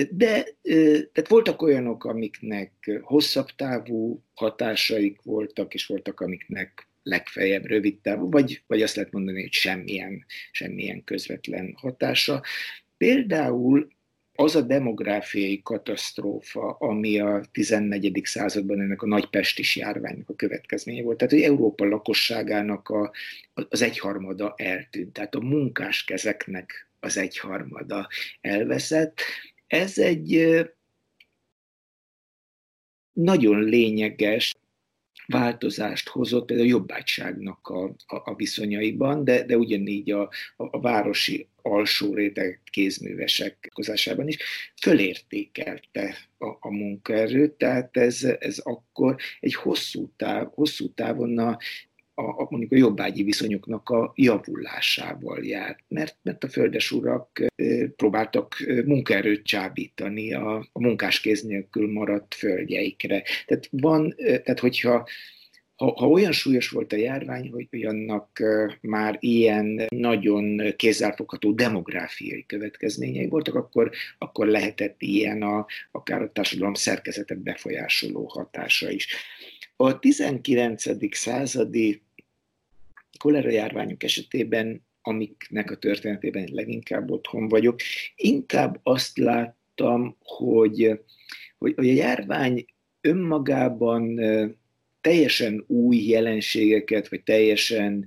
[0.10, 0.46] De
[1.12, 8.64] tehát voltak olyanok, amiknek hosszabb távú hatásaik voltak, és voltak, amiknek legfeljebb rövid távú, vagy,
[8.68, 12.42] vagy azt lehet mondani, hogy semmilyen, semmilyen közvetlen hatása.
[12.98, 13.88] Például
[14.36, 18.22] az a demográfiai katasztrófa, ami a 14.
[18.24, 21.18] században ennek a nagy pestis járványnak a következménye volt.
[21.18, 23.12] Tehát, hogy Európa lakosságának a,
[23.54, 28.08] az egyharmada eltűnt, tehát a munkás kezeknek az egyharmada
[28.42, 29.20] elveszett.
[29.68, 30.58] Ez egy
[33.14, 34.54] nagyon lényeges
[35.34, 40.80] változást hozott például a jobbágyságnak a, a, a viszonyaiban, de, de ugyanígy a, a, a
[40.80, 44.38] városi alsó réteg kézművesek kozásában is
[44.82, 51.58] fölértékelte a, a munkaerőt, tehát ez, ez akkor egy hosszú, táv, hosszú távon a
[52.16, 57.46] a, a, mondjuk a jobbágyi viszonyoknak a javulásával járt, mert, mert a földesurak
[57.96, 58.56] próbáltak
[58.86, 63.24] munkaerőt csábítani a, a munkáskéz nélkül maradt földjeikre.
[63.46, 65.08] Tehát van, tehát hogyha
[65.76, 68.44] ha, ha olyan súlyos volt a járvány, hogy annak
[68.82, 76.74] már ilyen nagyon kézzelfogható demográfiai következményei voltak, akkor, akkor lehetett ilyen a, akár a társadalom
[76.74, 79.08] szerkezetet befolyásoló hatása is.
[79.76, 81.16] A 19.
[81.16, 82.02] századi
[83.20, 87.80] kolera járványok esetében, amiknek a történetében leginkább otthon vagyok,
[88.16, 91.00] inkább azt láttam, hogy,
[91.58, 92.66] hogy a járvány
[93.02, 94.20] önmagában
[95.02, 98.06] teljesen új jelenségeket, vagy teljesen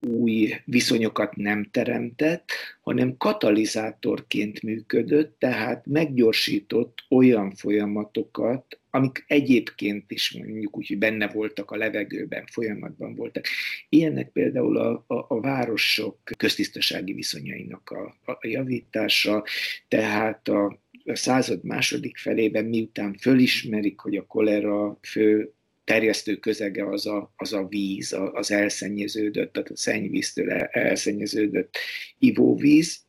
[0.00, 2.50] új viszonyokat nem teremtett,
[2.80, 11.70] hanem katalizátorként működött, tehát meggyorsított olyan folyamatokat, amik egyébként is mondjuk úgy, hogy benne voltak
[11.70, 13.44] a levegőben, folyamatban voltak.
[13.88, 19.44] Ilyenek például a, a, a városok köztisztasági viszonyainak a, a javítása,
[19.88, 25.52] tehát a, a század második felében, miután fölismerik, hogy a kolera fő
[25.88, 31.76] terjesztő közege az a, az a víz, az elszennyeződött, tehát a szennyvíztől elszennyeződött
[32.18, 33.00] ivóvíz.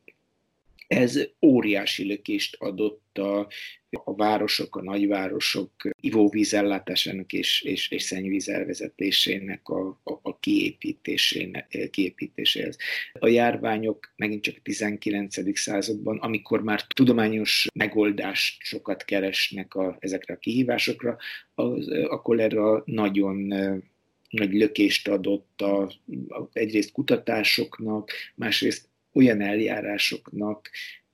[0.90, 3.48] Ez óriási lökést adott a
[4.04, 5.70] a városok, a nagyvárosok
[6.00, 10.38] ivóvízellátásának és, és, és szennyvíz elvezetésének a, a, a
[11.90, 12.76] kiépítéséhez.
[13.12, 15.58] A járványok megint csak a 19.
[15.58, 21.16] században, amikor már tudományos megoldást sokat keresnek a, ezekre a kihívásokra,
[21.54, 23.54] az, a kolera nagyon
[24.30, 25.82] nagy lökést adott a,
[26.28, 30.70] a, egyrészt kutatásoknak, másrészt olyan eljárásoknak,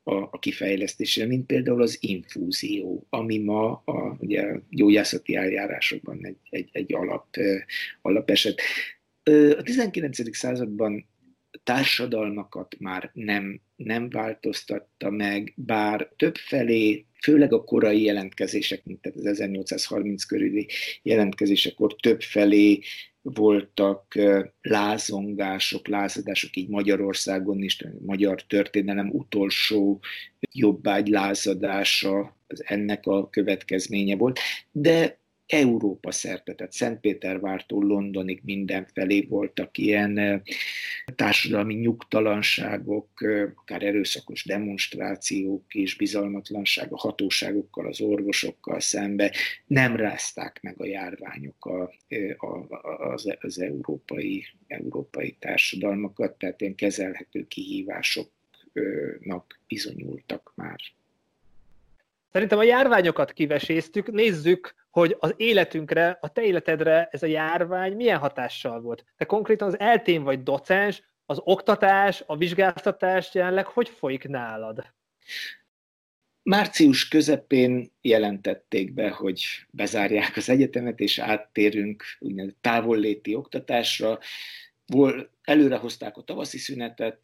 [0.09, 6.69] a, a kifejlesztésére, mint például az infúzió, ami ma a ugye, gyógyászati eljárásokban egy, egy,
[6.73, 7.27] egy alap,
[8.03, 8.61] alapeset.
[9.57, 10.37] A 19.
[10.37, 11.07] században
[11.63, 20.25] társadalmakat már nem, nem változtatta meg, bár többfelé, főleg a korai jelentkezések, mint az 1830
[20.25, 20.69] körüli
[21.03, 22.81] jelentkezésekor többfelé
[23.35, 24.15] voltak
[24.61, 30.01] lázongások, lázadások így Magyarországon is, magyar történelem utolsó
[30.53, 34.39] jobbágy lázadása, ennek a következménye volt,
[34.73, 40.43] de Európa szerte, tehát Szentpétervártól Londonig mindenfelé voltak ilyen
[41.15, 43.09] társadalmi nyugtalanságok,
[43.55, 49.33] akár erőszakos demonstrációk és bizalmatlanság a hatóságokkal, az orvosokkal szembe.
[49.67, 51.93] Nem rázták meg a járványok a,
[52.37, 52.81] a,
[53.13, 60.81] az, az európai, európai társadalmakat, tehát ilyen kezelhető kihívásoknak bizonyultak már.
[62.37, 68.19] Szerintem a járványokat kiveséztük, nézzük, hogy az életünkre, a te életedre ez a járvány milyen
[68.19, 69.05] hatással volt.
[69.17, 74.95] Te konkrétan az eltén vagy docens, az oktatás, a vizsgáztatás jelenleg hogy folyik nálad?
[76.43, 84.19] Március közepén jelentették be, hogy bezárják az egyetemet, és áttérünk úgynevezett távolléti oktatásra.
[84.87, 87.19] Vol, előre hozták a tavaszi szünetet,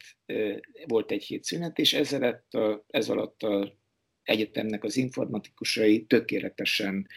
[0.87, 3.81] volt egy hét szünet, és ez alatt, a, ez alatt a
[4.23, 7.07] egyetemnek az informatikusai tökéletesen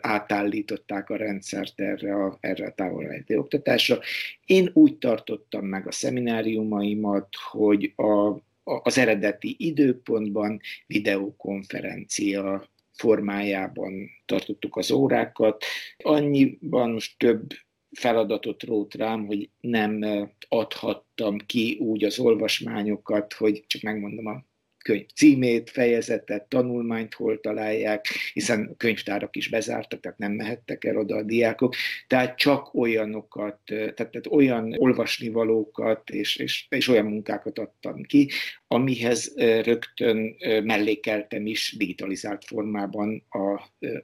[0.00, 3.98] átállították a rendszert erre a, erre a távolrejti oktatásra.
[4.44, 14.90] Én úgy tartottam meg a szemináriumaimat, hogy a, az eredeti időpontban videokonferencia formájában tartottuk az
[14.90, 15.64] órákat.
[15.96, 17.46] Annyiban most több
[17.90, 20.04] feladatot rót rám, hogy nem
[20.48, 24.44] adhattam ki úgy az olvasmányokat, hogy csak megmondom a
[24.84, 31.16] könyv címét, fejezetet, tanulmányt hol találják, hiszen könyvtárak is bezártak, tehát nem mehettek el oda
[31.16, 31.74] a diákok,
[32.06, 38.30] tehát csak olyanokat, tehát, tehát olyan olvasnivalókat és, és, és olyan munkákat adtam ki,
[38.66, 43.52] amihez rögtön mellékeltem is digitalizált formában a,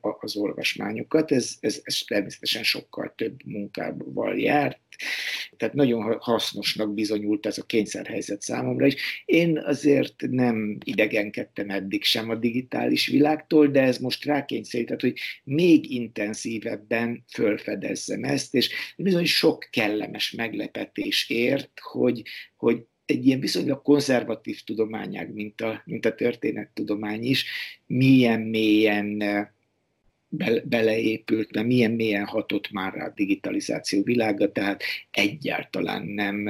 [0.08, 1.32] a, az olvasmányokat.
[1.32, 4.78] Ez, ez, ez természetesen sokkal több munkával járt,
[5.56, 9.22] tehát nagyon hasznosnak bizonyult ez a kényszerhelyzet számomra is.
[9.24, 15.90] Én azért nem idegenkedtem eddig sem a digitális világtól, de ez most rákényszerített, hogy még
[15.90, 22.22] intenzívebben fölfedezzem ezt, és bizony sok kellemes meglepetés ért, hogy,
[22.56, 27.46] hogy egy ilyen viszonylag konzervatív tudományág, mint a, mint a történettudomány is,
[27.86, 29.22] milyen mélyen
[30.36, 36.48] be, beleépült, mert milyen mélyen hatott már rá a digitalizáció világa, tehát egyáltalán nem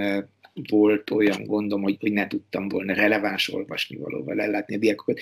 [0.71, 5.21] volt olyan gondom, hogy, hogy ne tudtam volna releváns olvasni valóval ellátni a diákokat.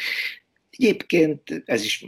[0.71, 2.07] Egyébként ez is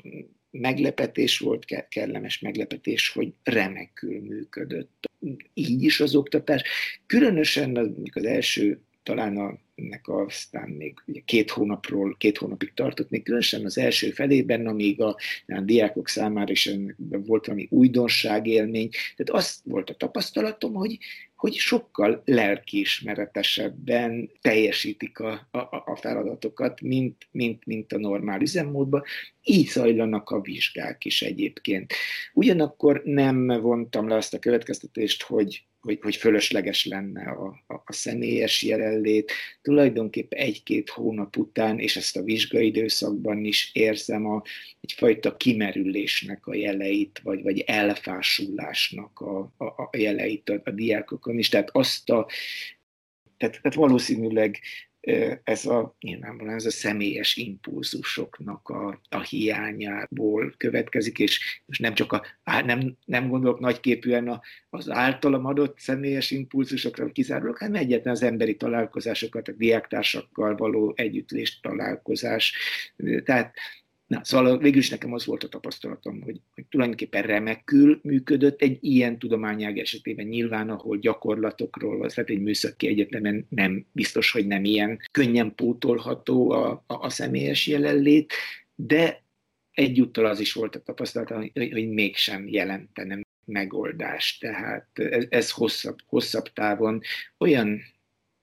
[0.51, 5.11] meglepetés volt, kellemes meglepetés, hogy remekül működött.
[5.55, 6.63] Így is az oktatás.
[7.07, 10.95] Különösen az, az első talán a, ennek aztán még
[11.25, 16.51] két hónapról, két hónapig tartott, még különösen az első felében, amíg a, a diákok számára
[16.51, 16.71] is
[17.09, 18.91] volt valami újdonság élmény.
[19.17, 20.99] Tehát az volt a tapasztalatom, hogy,
[21.37, 29.03] hogy sokkal lelkiismeretesebben teljesítik a, a, a feladatokat, mint, mint, mint a normál üzemmódban.
[29.43, 31.93] Így zajlanak a vizsgák is egyébként.
[32.33, 37.93] Ugyanakkor nem vontam le azt a következtetést, hogy hogy, hogy fölösleges lenne a, a, a
[37.93, 39.32] személyes jelenlét.
[39.62, 44.43] Tulajdonképpen egy-két hónap után, és ezt a vizsgaidőszakban is érzem a,
[44.80, 51.49] egyfajta kimerülésnek a jeleit, vagy, vagy elfásulásnak a, a, a jeleit a, a diákokon is.
[51.49, 52.26] Tehát azt a
[53.37, 54.61] tehát, tehát valószínűleg
[55.43, 62.13] ez a, nyilvánvalóan ez a személyes impulzusoknak a, a hiányából következik, és most nem csak
[62.13, 62.23] a,
[62.65, 64.41] nem, nem gondolok nagyképűen a,
[64.71, 71.63] az általam adott személyes impulzusokra kizárólag, hanem egyetlen az emberi találkozásokat, a diáktársakkal való együttlést
[71.63, 72.55] találkozás.
[73.25, 73.55] Tehát
[74.07, 78.79] Na, szóval végül is nekem az volt a tapasztalatom, hogy, hogy tulajdonképpen remekül működött egy
[78.81, 84.65] ilyen tudományág esetében nyilván, ahol gyakorlatokról, az lehet egy műszaki egyetemen nem biztos, hogy nem
[84.65, 88.33] ilyen könnyen pótolható a, a, a személyes jelenlét,
[88.75, 89.23] de
[89.71, 94.41] egyúttal az is volt a tapasztalatom, hogy, hogy mégsem jelentenem megoldást.
[94.41, 97.01] Tehát ez, ez hosszabb, hosszabb távon
[97.39, 97.81] olyan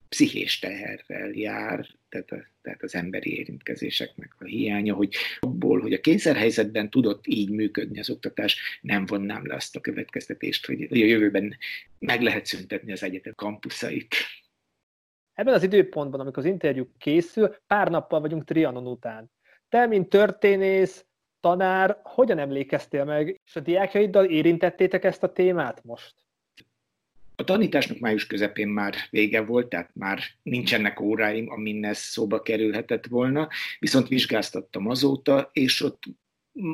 [0.09, 5.99] pszichés teherrel jár, tehát, a, tehát az emberi érintkezéseknek a hiánya, hogy abból, hogy a
[5.99, 11.57] kényszerhelyzetben tudott így működni az oktatás, nem vonnám le azt a következtetést, hogy a jövőben
[11.99, 14.15] meg lehet szüntetni az egyetem kampuszait.
[15.33, 19.31] Ebben az időpontban, amikor az interjú készül, pár nappal vagyunk Trianon után.
[19.69, 21.05] Te, mint történész,
[21.39, 26.13] tanár, hogyan emlékeztél meg, és a diákjaiddal érintettétek ezt a témát most?
[27.41, 33.05] A tanításnak május közepén már vége volt, tehát már nincsenek óráim, amin ez szóba kerülhetett
[33.05, 36.03] volna, viszont vizsgáztattam azóta, és ott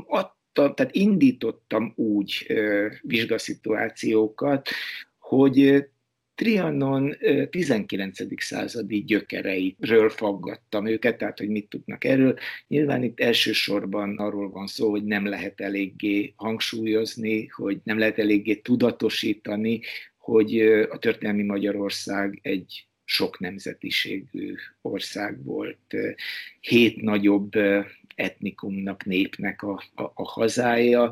[0.07, 4.69] adta, tehát indítottam úgy ö, vizsgaszituációkat,
[5.17, 5.85] hogy
[6.35, 7.17] Trianon
[7.49, 8.43] 19.
[8.43, 12.37] századi gyökereiről faggattam őket, tehát hogy mit tudnak erről.
[12.67, 18.55] Nyilván itt elsősorban arról van szó, hogy nem lehet eléggé hangsúlyozni, hogy nem lehet eléggé
[18.55, 19.81] tudatosítani,
[20.27, 25.95] hogy a történelmi Magyarország egy sok nemzetiségű ország volt,
[26.59, 27.51] hét nagyobb
[28.15, 31.11] etnikumnak, népnek a, a, a hazája,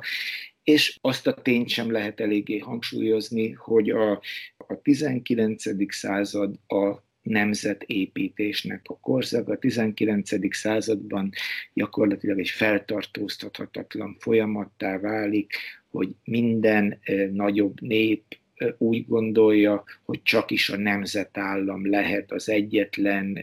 [0.64, 4.12] és azt a tényt sem lehet eléggé hangsúlyozni, hogy a,
[4.58, 5.94] a 19.
[5.94, 9.50] század a nemzetépítésnek a korszak.
[9.50, 10.56] A 19.
[10.56, 11.32] században
[11.74, 15.54] gyakorlatilag egy feltartóztathatatlan folyamattá válik,
[15.90, 17.00] hogy minden
[17.32, 18.24] nagyobb nép
[18.78, 23.38] úgy gondolja, hogy csak is a nemzetállam lehet az egyetlen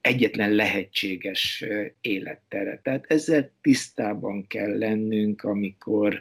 [0.00, 1.64] egyetlen lehetséges
[2.00, 2.80] élettere.
[2.82, 6.20] Tehát ezzel tisztában kell lennünk, amikor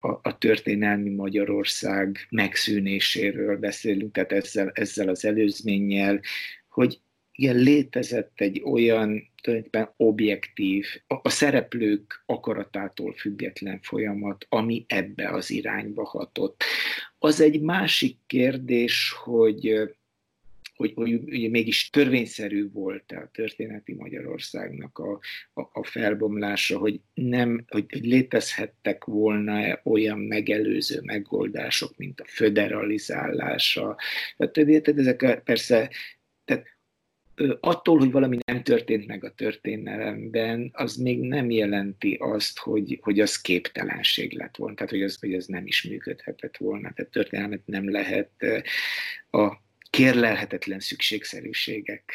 [0.00, 6.20] a, a történelmi Magyarország megszűnéséről beszélünk, tehát ezzel, ezzel az előzménnyel,
[6.68, 7.00] hogy
[7.36, 15.50] igen, létezett egy olyan tulajdonképpen objektív, a, a szereplők akaratától független folyamat, ami ebbe az
[15.50, 16.64] irányba hatott.
[17.18, 19.88] Az egy másik kérdés, hogy
[20.76, 25.20] hogy, hogy ugye mégis törvényszerű volt a történeti Magyarországnak a,
[25.54, 33.96] a, a felbomlása, hogy nem, hogy, létezhettek volna olyan megelőző megoldások, mint a föderalizálása.
[34.36, 35.90] Tehát, tehát ezek persze
[36.44, 36.75] tehát
[37.60, 43.20] attól, hogy valami nem történt meg a történelemben, az még nem jelenti azt, hogy, hogy
[43.20, 46.92] az képtelenség lett volna, tehát hogy az, hogy az nem is működhetett volna.
[46.92, 48.30] Tehát történelmet nem lehet
[49.30, 52.12] a kérlelhetetlen szükségszerűségek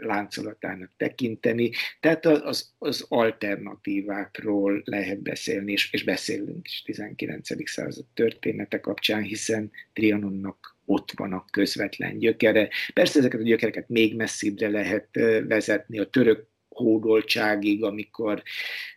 [0.00, 1.70] láncolatának tekinteni.
[2.00, 7.68] Tehát az, az alternatívákról lehet beszélni, és, és beszélünk is 19.
[7.70, 12.68] század története kapcsán, hiszen Trianonnak ott van a közvetlen gyökere.
[12.92, 15.08] Persze ezeket a gyökereket még messzibbre lehet
[15.46, 18.42] vezetni, a török hódoltságig, amikor,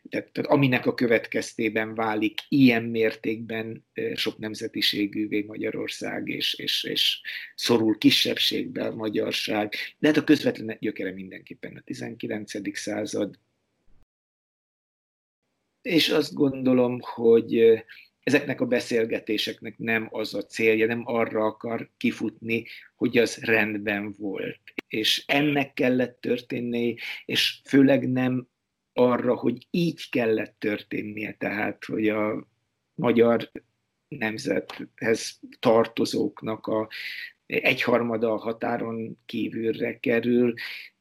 [0.09, 3.85] tehát, aminek a következtében válik ilyen mértékben
[4.15, 7.21] sok nemzetiségűvé Magyarország, és, és, és
[7.55, 9.73] szorul kisebbségbe a magyarság.
[9.99, 12.77] De hát a közvetlen gyökere mindenképpen a 19.
[12.77, 13.39] század,
[15.81, 17.83] és azt gondolom, hogy
[18.27, 22.65] ezeknek a beszélgetéseknek nem az a célja, nem arra akar kifutni,
[22.95, 24.59] hogy az rendben volt.
[24.87, 28.47] És ennek kellett történni, és főleg nem
[28.93, 32.47] arra, hogy így kellett történnie, tehát, hogy a
[32.93, 33.51] magyar
[34.07, 36.89] nemzethez tartozóknak a
[37.45, 40.53] egyharmada a határon kívülre kerül,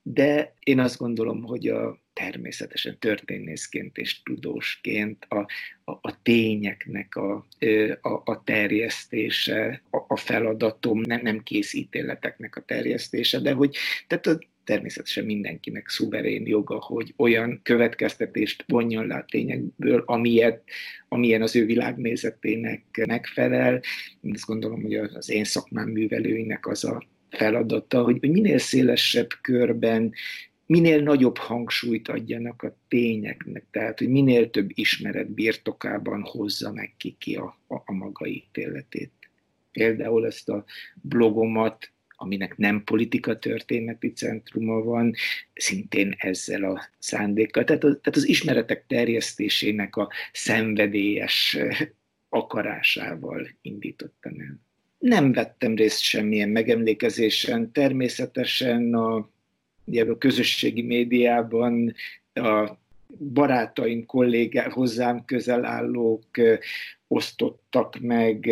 [0.03, 5.39] de én azt gondolom, hogy a természetesen történészként és tudósként a,
[5.85, 7.47] a, a tényeknek a,
[8.01, 14.39] a, a terjesztése, a, a feladatom, nem, nem készítéleteknek a terjesztése, de hogy tehát a,
[14.65, 20.63] természetesen mindenkinek szuverén joga, hogy olyan következtetést vonjon le a tényekből, amilyet,
[21.09, 23.81] amilyen az ő világnézetének megfelel.
[24.21, 30.13] Én azt gondolom, hogy az én szakmám művelőinek az a feladata, hogy minél szélesebb körben
[30.67, 37.35] minél nagyobb hangsúlyt adjanak a tényeknek, tehát hogy minél több ismeret birtokában hozza meg ki,
[37.35, 39.13] a, a, a maga ítéletét.
[39.73, 40.65] Például ezt a
[40.95, 45.15] blogomat, aminek nem politika történeti centruma van,
[45.55, 47.65] szintén ezzel a szándékkal.
[47.65, 51.57] Tehát, a, tehát az ismeretek terjesztésének a szenvedélyes
[52.29, 54.61] akarásával indítottam el.
[54.99, 59.31] Nem vettem részt semmilyen megemlékezésen, természetesen a
[59.87, 61.95] ugye a közösségi médiában
[62.35, 62.71] a
[63.33, 66.25] barátaim, kollégák, hozzám közel állók
[67.09, 68.49] osztottak meg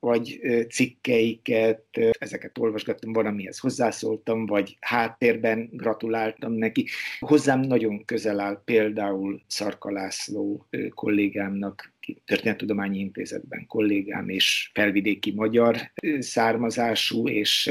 [0.00, 0.40] vagy
[0.70, 1.84] cikkeiket,
[2.18, 6.86] ezeket olvasgattam, valamihez hozzászóltam, vagy háttérben gratuláltam neki.
[7.18, 11.92] Hozzám nagyon közel áll például Szarka László kollégámnak,
[12.24, 15.76] Történettudományi Intézetben kollégám, és felvidéki magyar
[16.18, 17.70] származású, és,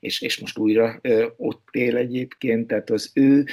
[0.00, 1.00] és, és most újra
[1.36, 3.44] ott él egyébként, tehát az ő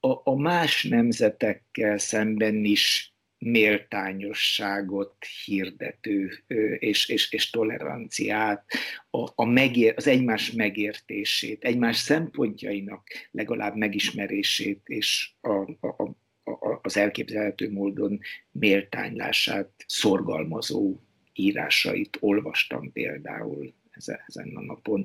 [0.00, 6.44] a, a más nemzetekkel szemben is méltányosságot hirdető
[6.78, 8.64] és, és, és toleranciát,
[9.10, 16.02] a, a megér, az egymás megértését, egymás szempontjainak legalább megismerését és a, a,
[16.44, 18.20] a, az elképzelhető módon
[18.50, 21.00] méltánylását szorgalmazó
[21.32, 23.74] írásait olvastam például
[24.26, 25.04] ezen a napon.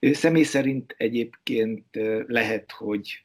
[0.00, 1.84] Személy szerint egyébként
[2.26, 3.22] lehet, hogy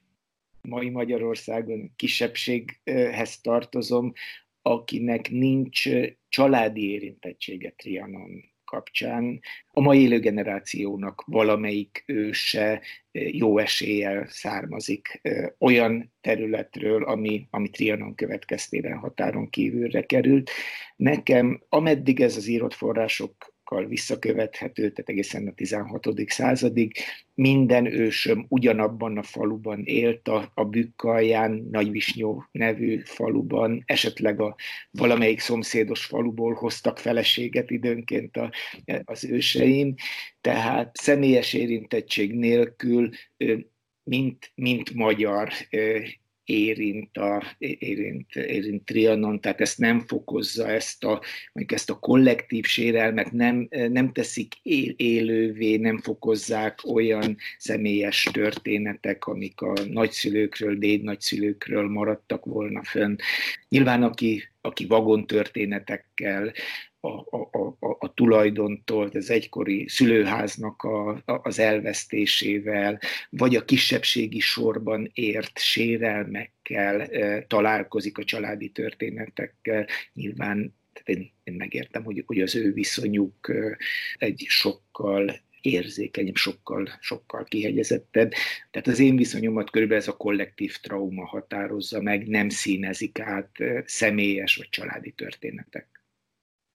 [0.68, 4.14] mai Magyarországon kisebbséghez tartozom,
[4.61, 5.89] akinek nincs
[6.30, 9.39] családi érintettsége Trianon kapcsán.
[9.68, 15.22] A mai élő generációnak valamelyik őse jó eséllyel származik
[15.57, 20.51] olyan területről, ami, ami Trianon következtében határon kívülre került.
[20.95, 26.07] Nekem, ameddig ez az írott források forrásokkal visszakövethető, tehát egészen a 16.
[26.28, 26.93] századig.
[27.34, 34.55] Minden ősöm ugyanabban a faluban élt, a, a Bükkalján, Nagyvisnyó nevű faluban, esetleg a
[34.91, 38.51] valamelyik szomszédos faluból hoztak feleséget időnként a,
[39.03, 39.93] az őseim,
[40.41, 43.09] tehát személyes érintettség nélkül
[44.03, 45.49] mint, mint magyar
[46.46, 51.22] érint, a, érint, érint Trianon, tehát ezt nem fokozza, ezt a,
[51.54, 59.62] ezt a kollektív sérelmet nem, nem teszik él, élővé, nem fokozzák olyan személyes történetek, amik
[59.62, 63.16] a nagyszülőkről, dédnagyszülőkről maradtak volna fönn.
[63.70, 66.54] Nyilván aki, aki vagon történetekkel,
[67.06, 72.99] a, a, a, a tulajdontól, az egykori szülőháznak a, a, az elvesztésével,
[73.30, 79.88] vagy a kisebbségi sorban ért sérelmekkel e, találkozik a családi történetekkel.
[80.14, 83.51] Nyilván tehát én, én megértem, hogy, hogy az ő viszonyuk
[84.18, 88.32] egy sokkal érzékenyebb, sokkal, sokkal kihegyezettebb.
[88.72, 94.56] Tehát az én viszonyomat körülbelül ez a kollektív trauma határozza meg, nem színezik át személyes
[94.56, 96.03] vagy családi történetek.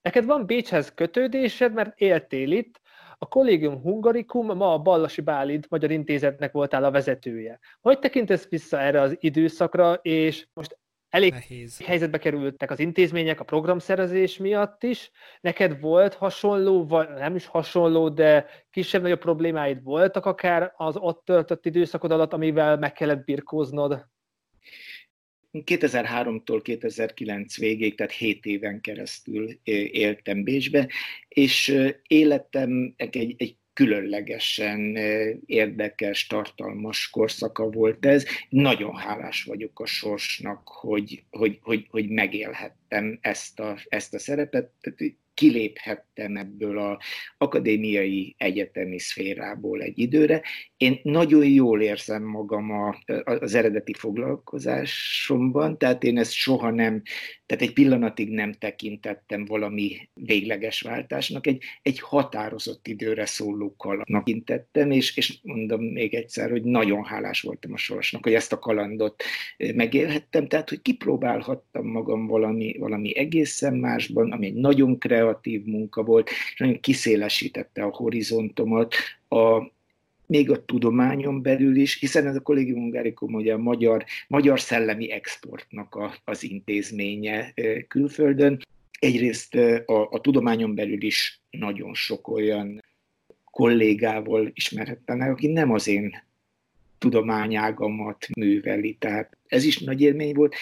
[0.08, 2.80] Neked van Bécshez kötődésed, mert éltél itt,
[3.18, 7.58] a Collegium Hungaricum, ma a Ballasi Bálint Magyar Intézetnek voltál a vezetője.
[7.80, 10.78] Hogy tekintesz vissza erre az időszakra, és most
[11.08, 11.84] elég Nehéz.
[11.84, 15.10] helyzetbe kerültek az intézmények a programszerzés miatt is.
[15.40, 21.66] Neked volt hasonló, vagy nem is hasonló, de kisebb-nagyobb problémáid voltak akár az ott töltött
[21.66, 24.06] időszakod alatt, amivel meg kellett birkóznod?
[25.52, 29.58] 2003-tól 2009 végéig, tehát 7 éven keresztül
[29.90, 30.88] éltem Bécsbe,
[31.28, 31.74] és
[32.06, 34.96] életem egy, egy különlegesen
[35.46, 38.26] érdekes, tartalmas korszaka volt ez.
[38.48, 44.70] Nagyon hálás vagyok a sorsnak, hogy, hogy, hogy, hogy megélhettem ezt a, ezt a szerepet.
[45.38, 46.96] Kiléphettem ebből az
[47.38, 50.42] akadémiai egyetemi szférából egy időre.
[50.76, 57.02] Én nagyon jól érzem magam a, az eredeti foglalkozásomban, tehát én ezt soha nem,
[57.48, 64.90] tehát egy pillanatig nem tekintettem valami végleges váltásnak, egy, egy határozott időre szóló kalandnak tekintettem,
[64.90, 69.22] és, és mondom még egyszer, hogy nagyon hálás voltam a sorsnak, hogy ezt a kalandot
[69.74, 76.28] megélhettem, tehát hogy kipróbálhattam magam valami, valami egészen másban, ami egy nagyon kreatív munka volt,
[76.28, 78.94] és nagyon kiszélesítette a horizontomat,
[79.28, 79.76] a,
[80.28, 85.10] még a tudományon belül is, hiszen ez a Collegium Hungaricum ugye a magyar, magyar szellemi
[85.10, 87.54] exportnak a, az intézménye
[87.88, 88.58] külföldön.
[88.98, 89.54] Egyrészt
[89.84, 92.82] a, a tudományon belül is nagyon sok olyan
[93.44, 96.22] kollégával ismerhettem meg, aki nem az én
[96.98, 100.54] tudományágamat műveli, tehát ez is nagy élmény volt,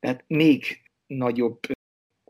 [0.00, 0.64] tehát még
[1.06, 1.58] nagyobb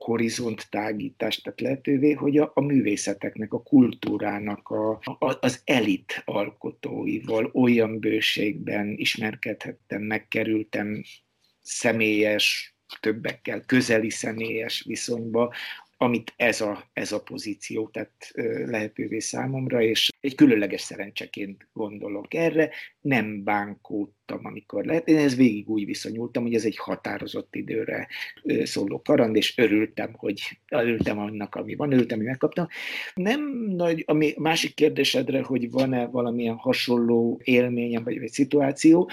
[0.09, 7.51] horizont tágítást tett lehetővé, hogy a, a művészeteknek, a kultúrának, a, a, az elit alkotóival
[7.55, 11.03] olyan bőségben ismerkedhettem, megkerültem
[11.61, 15.55] személyes, többekkel közeli személyes viszonyba,
[16.01, 18.31] amit ez a, ez a pozíció tett
[18.67, 22.71] lehetővé számomra, és egy különleges szerencseként gondolok erre.
[23.01, 25.09] Nem bánkódtam, amikor lehet.
[25.09, 28.09] Én ez végig úgy viszonyultam, hogy ez egy határozott időre
[28.63, 32.67] szóló karand, és örültem, hogy örültem annak, ami van, örültem, hogy megkaptam.
[33.15, 39.11] Nem nagy, ami másik kérdésedre, hogy van-e valamilyen hasonló élményem, vagy, vagy szituáció,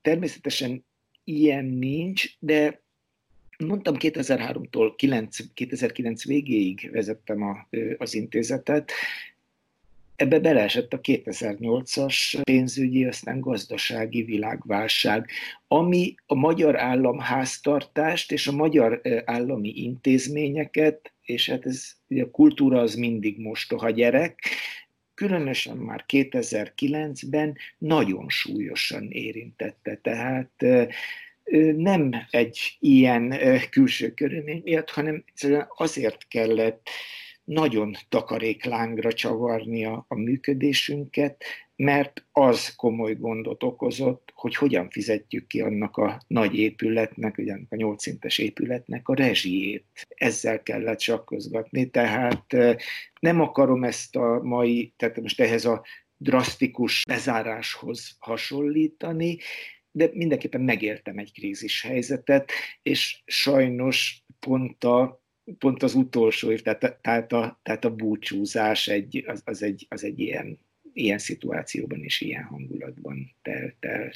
[0.00, 0.86] természetesen
[1.24, 2.86] ilyen nincs, de
[3.66, 4.92] Mondtam, 2003-tól
[5.54, 8.92] 2009 végéig vezettem a, az intézetet,
[10.16, 15.30] ebbe beleesett a 2008-as pénzügyi, aztán gazdasági világválság,
[15.68, 22.30] ami a magyar állam háztartást és a magyar állami intézményeket, és hát ez ugye a
[22.30, 24.40] kultúra az mindig mostoha gyerek,
[25.14, 29.96] különösen már 2009-ben nagyon súlyosan érintette.
[30.02, 30.64] Tehát
[31.76, 33.34] nem egy ilyen
[33.70, 35.24] külső körülmény miatt, hanem
[35.68, 36.88] azért kellett
[37.44, 41.44] nagyon takaréklángra csavarni a, a működésünket,
[41.76, 47.76] mert az komoly gondot okozott, hogy hogyan fizetjük ki annak a nagy épületnek, ugye a
[47.76, 49.84] nyolcszintes épületnek a rezsijét.
[50.08, 52.56] Ezzel kellett sakkozgatni, tehát
[53.20, 55.84] nem akarom ezt a mai, tehát most ehhez a
[56.16, 59.38] drasztikus bezáráshoz hasonlítani,
[59.90, 65.22] de mindenképpen megéltem egy krízis helyzetet, és sajnos pont, a,
[65.58, 70.04] pont az utolsó év, tehát, tehát, a, tehát a búcsúzás egy, az, az, egy, az
[70.04, 70.58] egy ilyen,
[70.92, 74.12] ilyen szituációban és ilyen hangulatban telt el.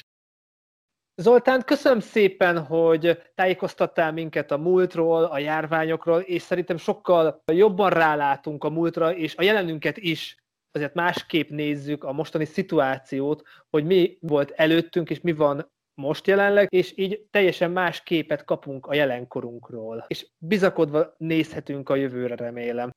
[1.15, 8.63] Zoltán, köszönöm szépen, hogy tájékoztattál minket a múltról, a járványokról, és szerintem sokkal jobban rálátunk
[8.63, 10.42] a múltra, és a jelenünket is
[10.75, 16.73] azért másképp nézzük a mostani szituációt, hogy mi volt előttünk, és mi van most jelenleg,
[16.73, 20.05] és így teljesen más képet kapunk a jelenkorunkról.
[20.07, 22.91] És bizakodva nézhetünk a jövőre, remélem.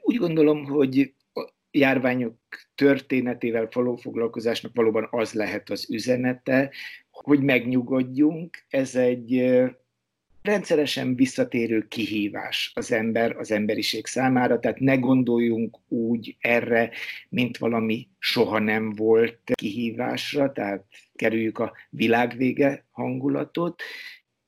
[0.00, 2.38] Úgy gondolom, hogy a járványok
[2.74, 6.72] történetével való foglalkozásnak valóban az lehet az üzenete,
[7.10, 8.64] hogy megnyugodjunk.
[8.68, 9.52] Ez egy
[10.42, 16.90] rendszeresen visszatérő kihívás az ember, az emberiség számára, tehát ne gondoljunk úgy erre,
[17.28, 20.84] mint valami soha nem volt kihívásra, tehát
[21.14, 23.82] kerüljük a világvége hangulatot,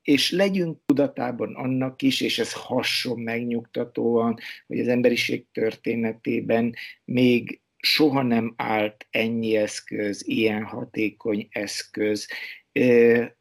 [0.02, 6.74] és legyünk tudatában annak is, és ez hasson megnyugtatóan, hogy az emberiség történetében
[7.04, 12.28] még soha nem állt ennyi eszköz, ilyen hatékony eszköz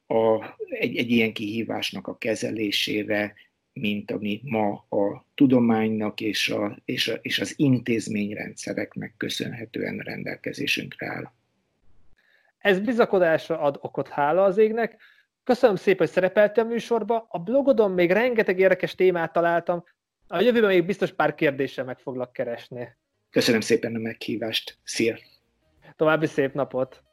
[0.07, 3.34] a, egy, egy ilyen kihívásnak a kezelésére,
[3.73, 11.31] mint ami ma a tudománynak és, a, és, a, és az intézményrendszereknek köszönhetően rendelkezésünkre áll.
[12.57, 15.01] Ez bizakodásra ad okot, hála az égnek.
[15.43, 17.25] Köszönöm szépen, hogy szerepeltem a műsorba.
[17.29, 19.84] A blogodon még rengeteg érdekes témát találtam.
[20.27, 22.95] A jövőben még biztos pár kérdéssel meg foglak keresni.
[23.29, 24.77] Köszönöm szépen a meghívást.
[24.84, 25.17] Szia!
[25.95, 27.03] További szép napot!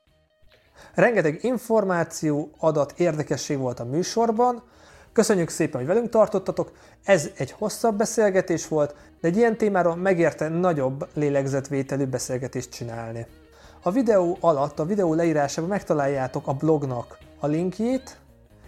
[0.94, 4.62] Rengeteg információ, adat, érdekesség volt a műsorban.
[5.12, 6.72] Köszönjük szépen, hogy velünk tartottatok.
[7.04, 13.26] Ez egy hosszabb beszélgetés volt, de egy ilyen témáról megérte nagyobb lélegzetvételű beszélgetést csinálni.
[13.82, 18.16] A videó alatt, a videó leírásában megtaláljátok a blognak a linkjét,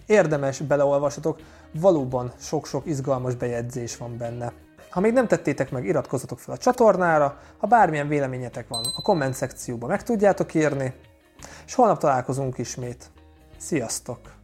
[0.07, 1.39] érdemes beleolvasatok,
[1.73, 4.53] valóban sok-sok izgalmas bejegyzés van benne.
[4.91, 9.35] Ha még nem tettétek meg, iratkozzatok fel a csatornára, ha bármilyen véleményetek van, a komment
[9.35, 10.95] szekcióban meg tudjátok írni,
[11.67, 13.11] és holnap találkozunk ismét.
[13.57, 14.42] Sziasztok!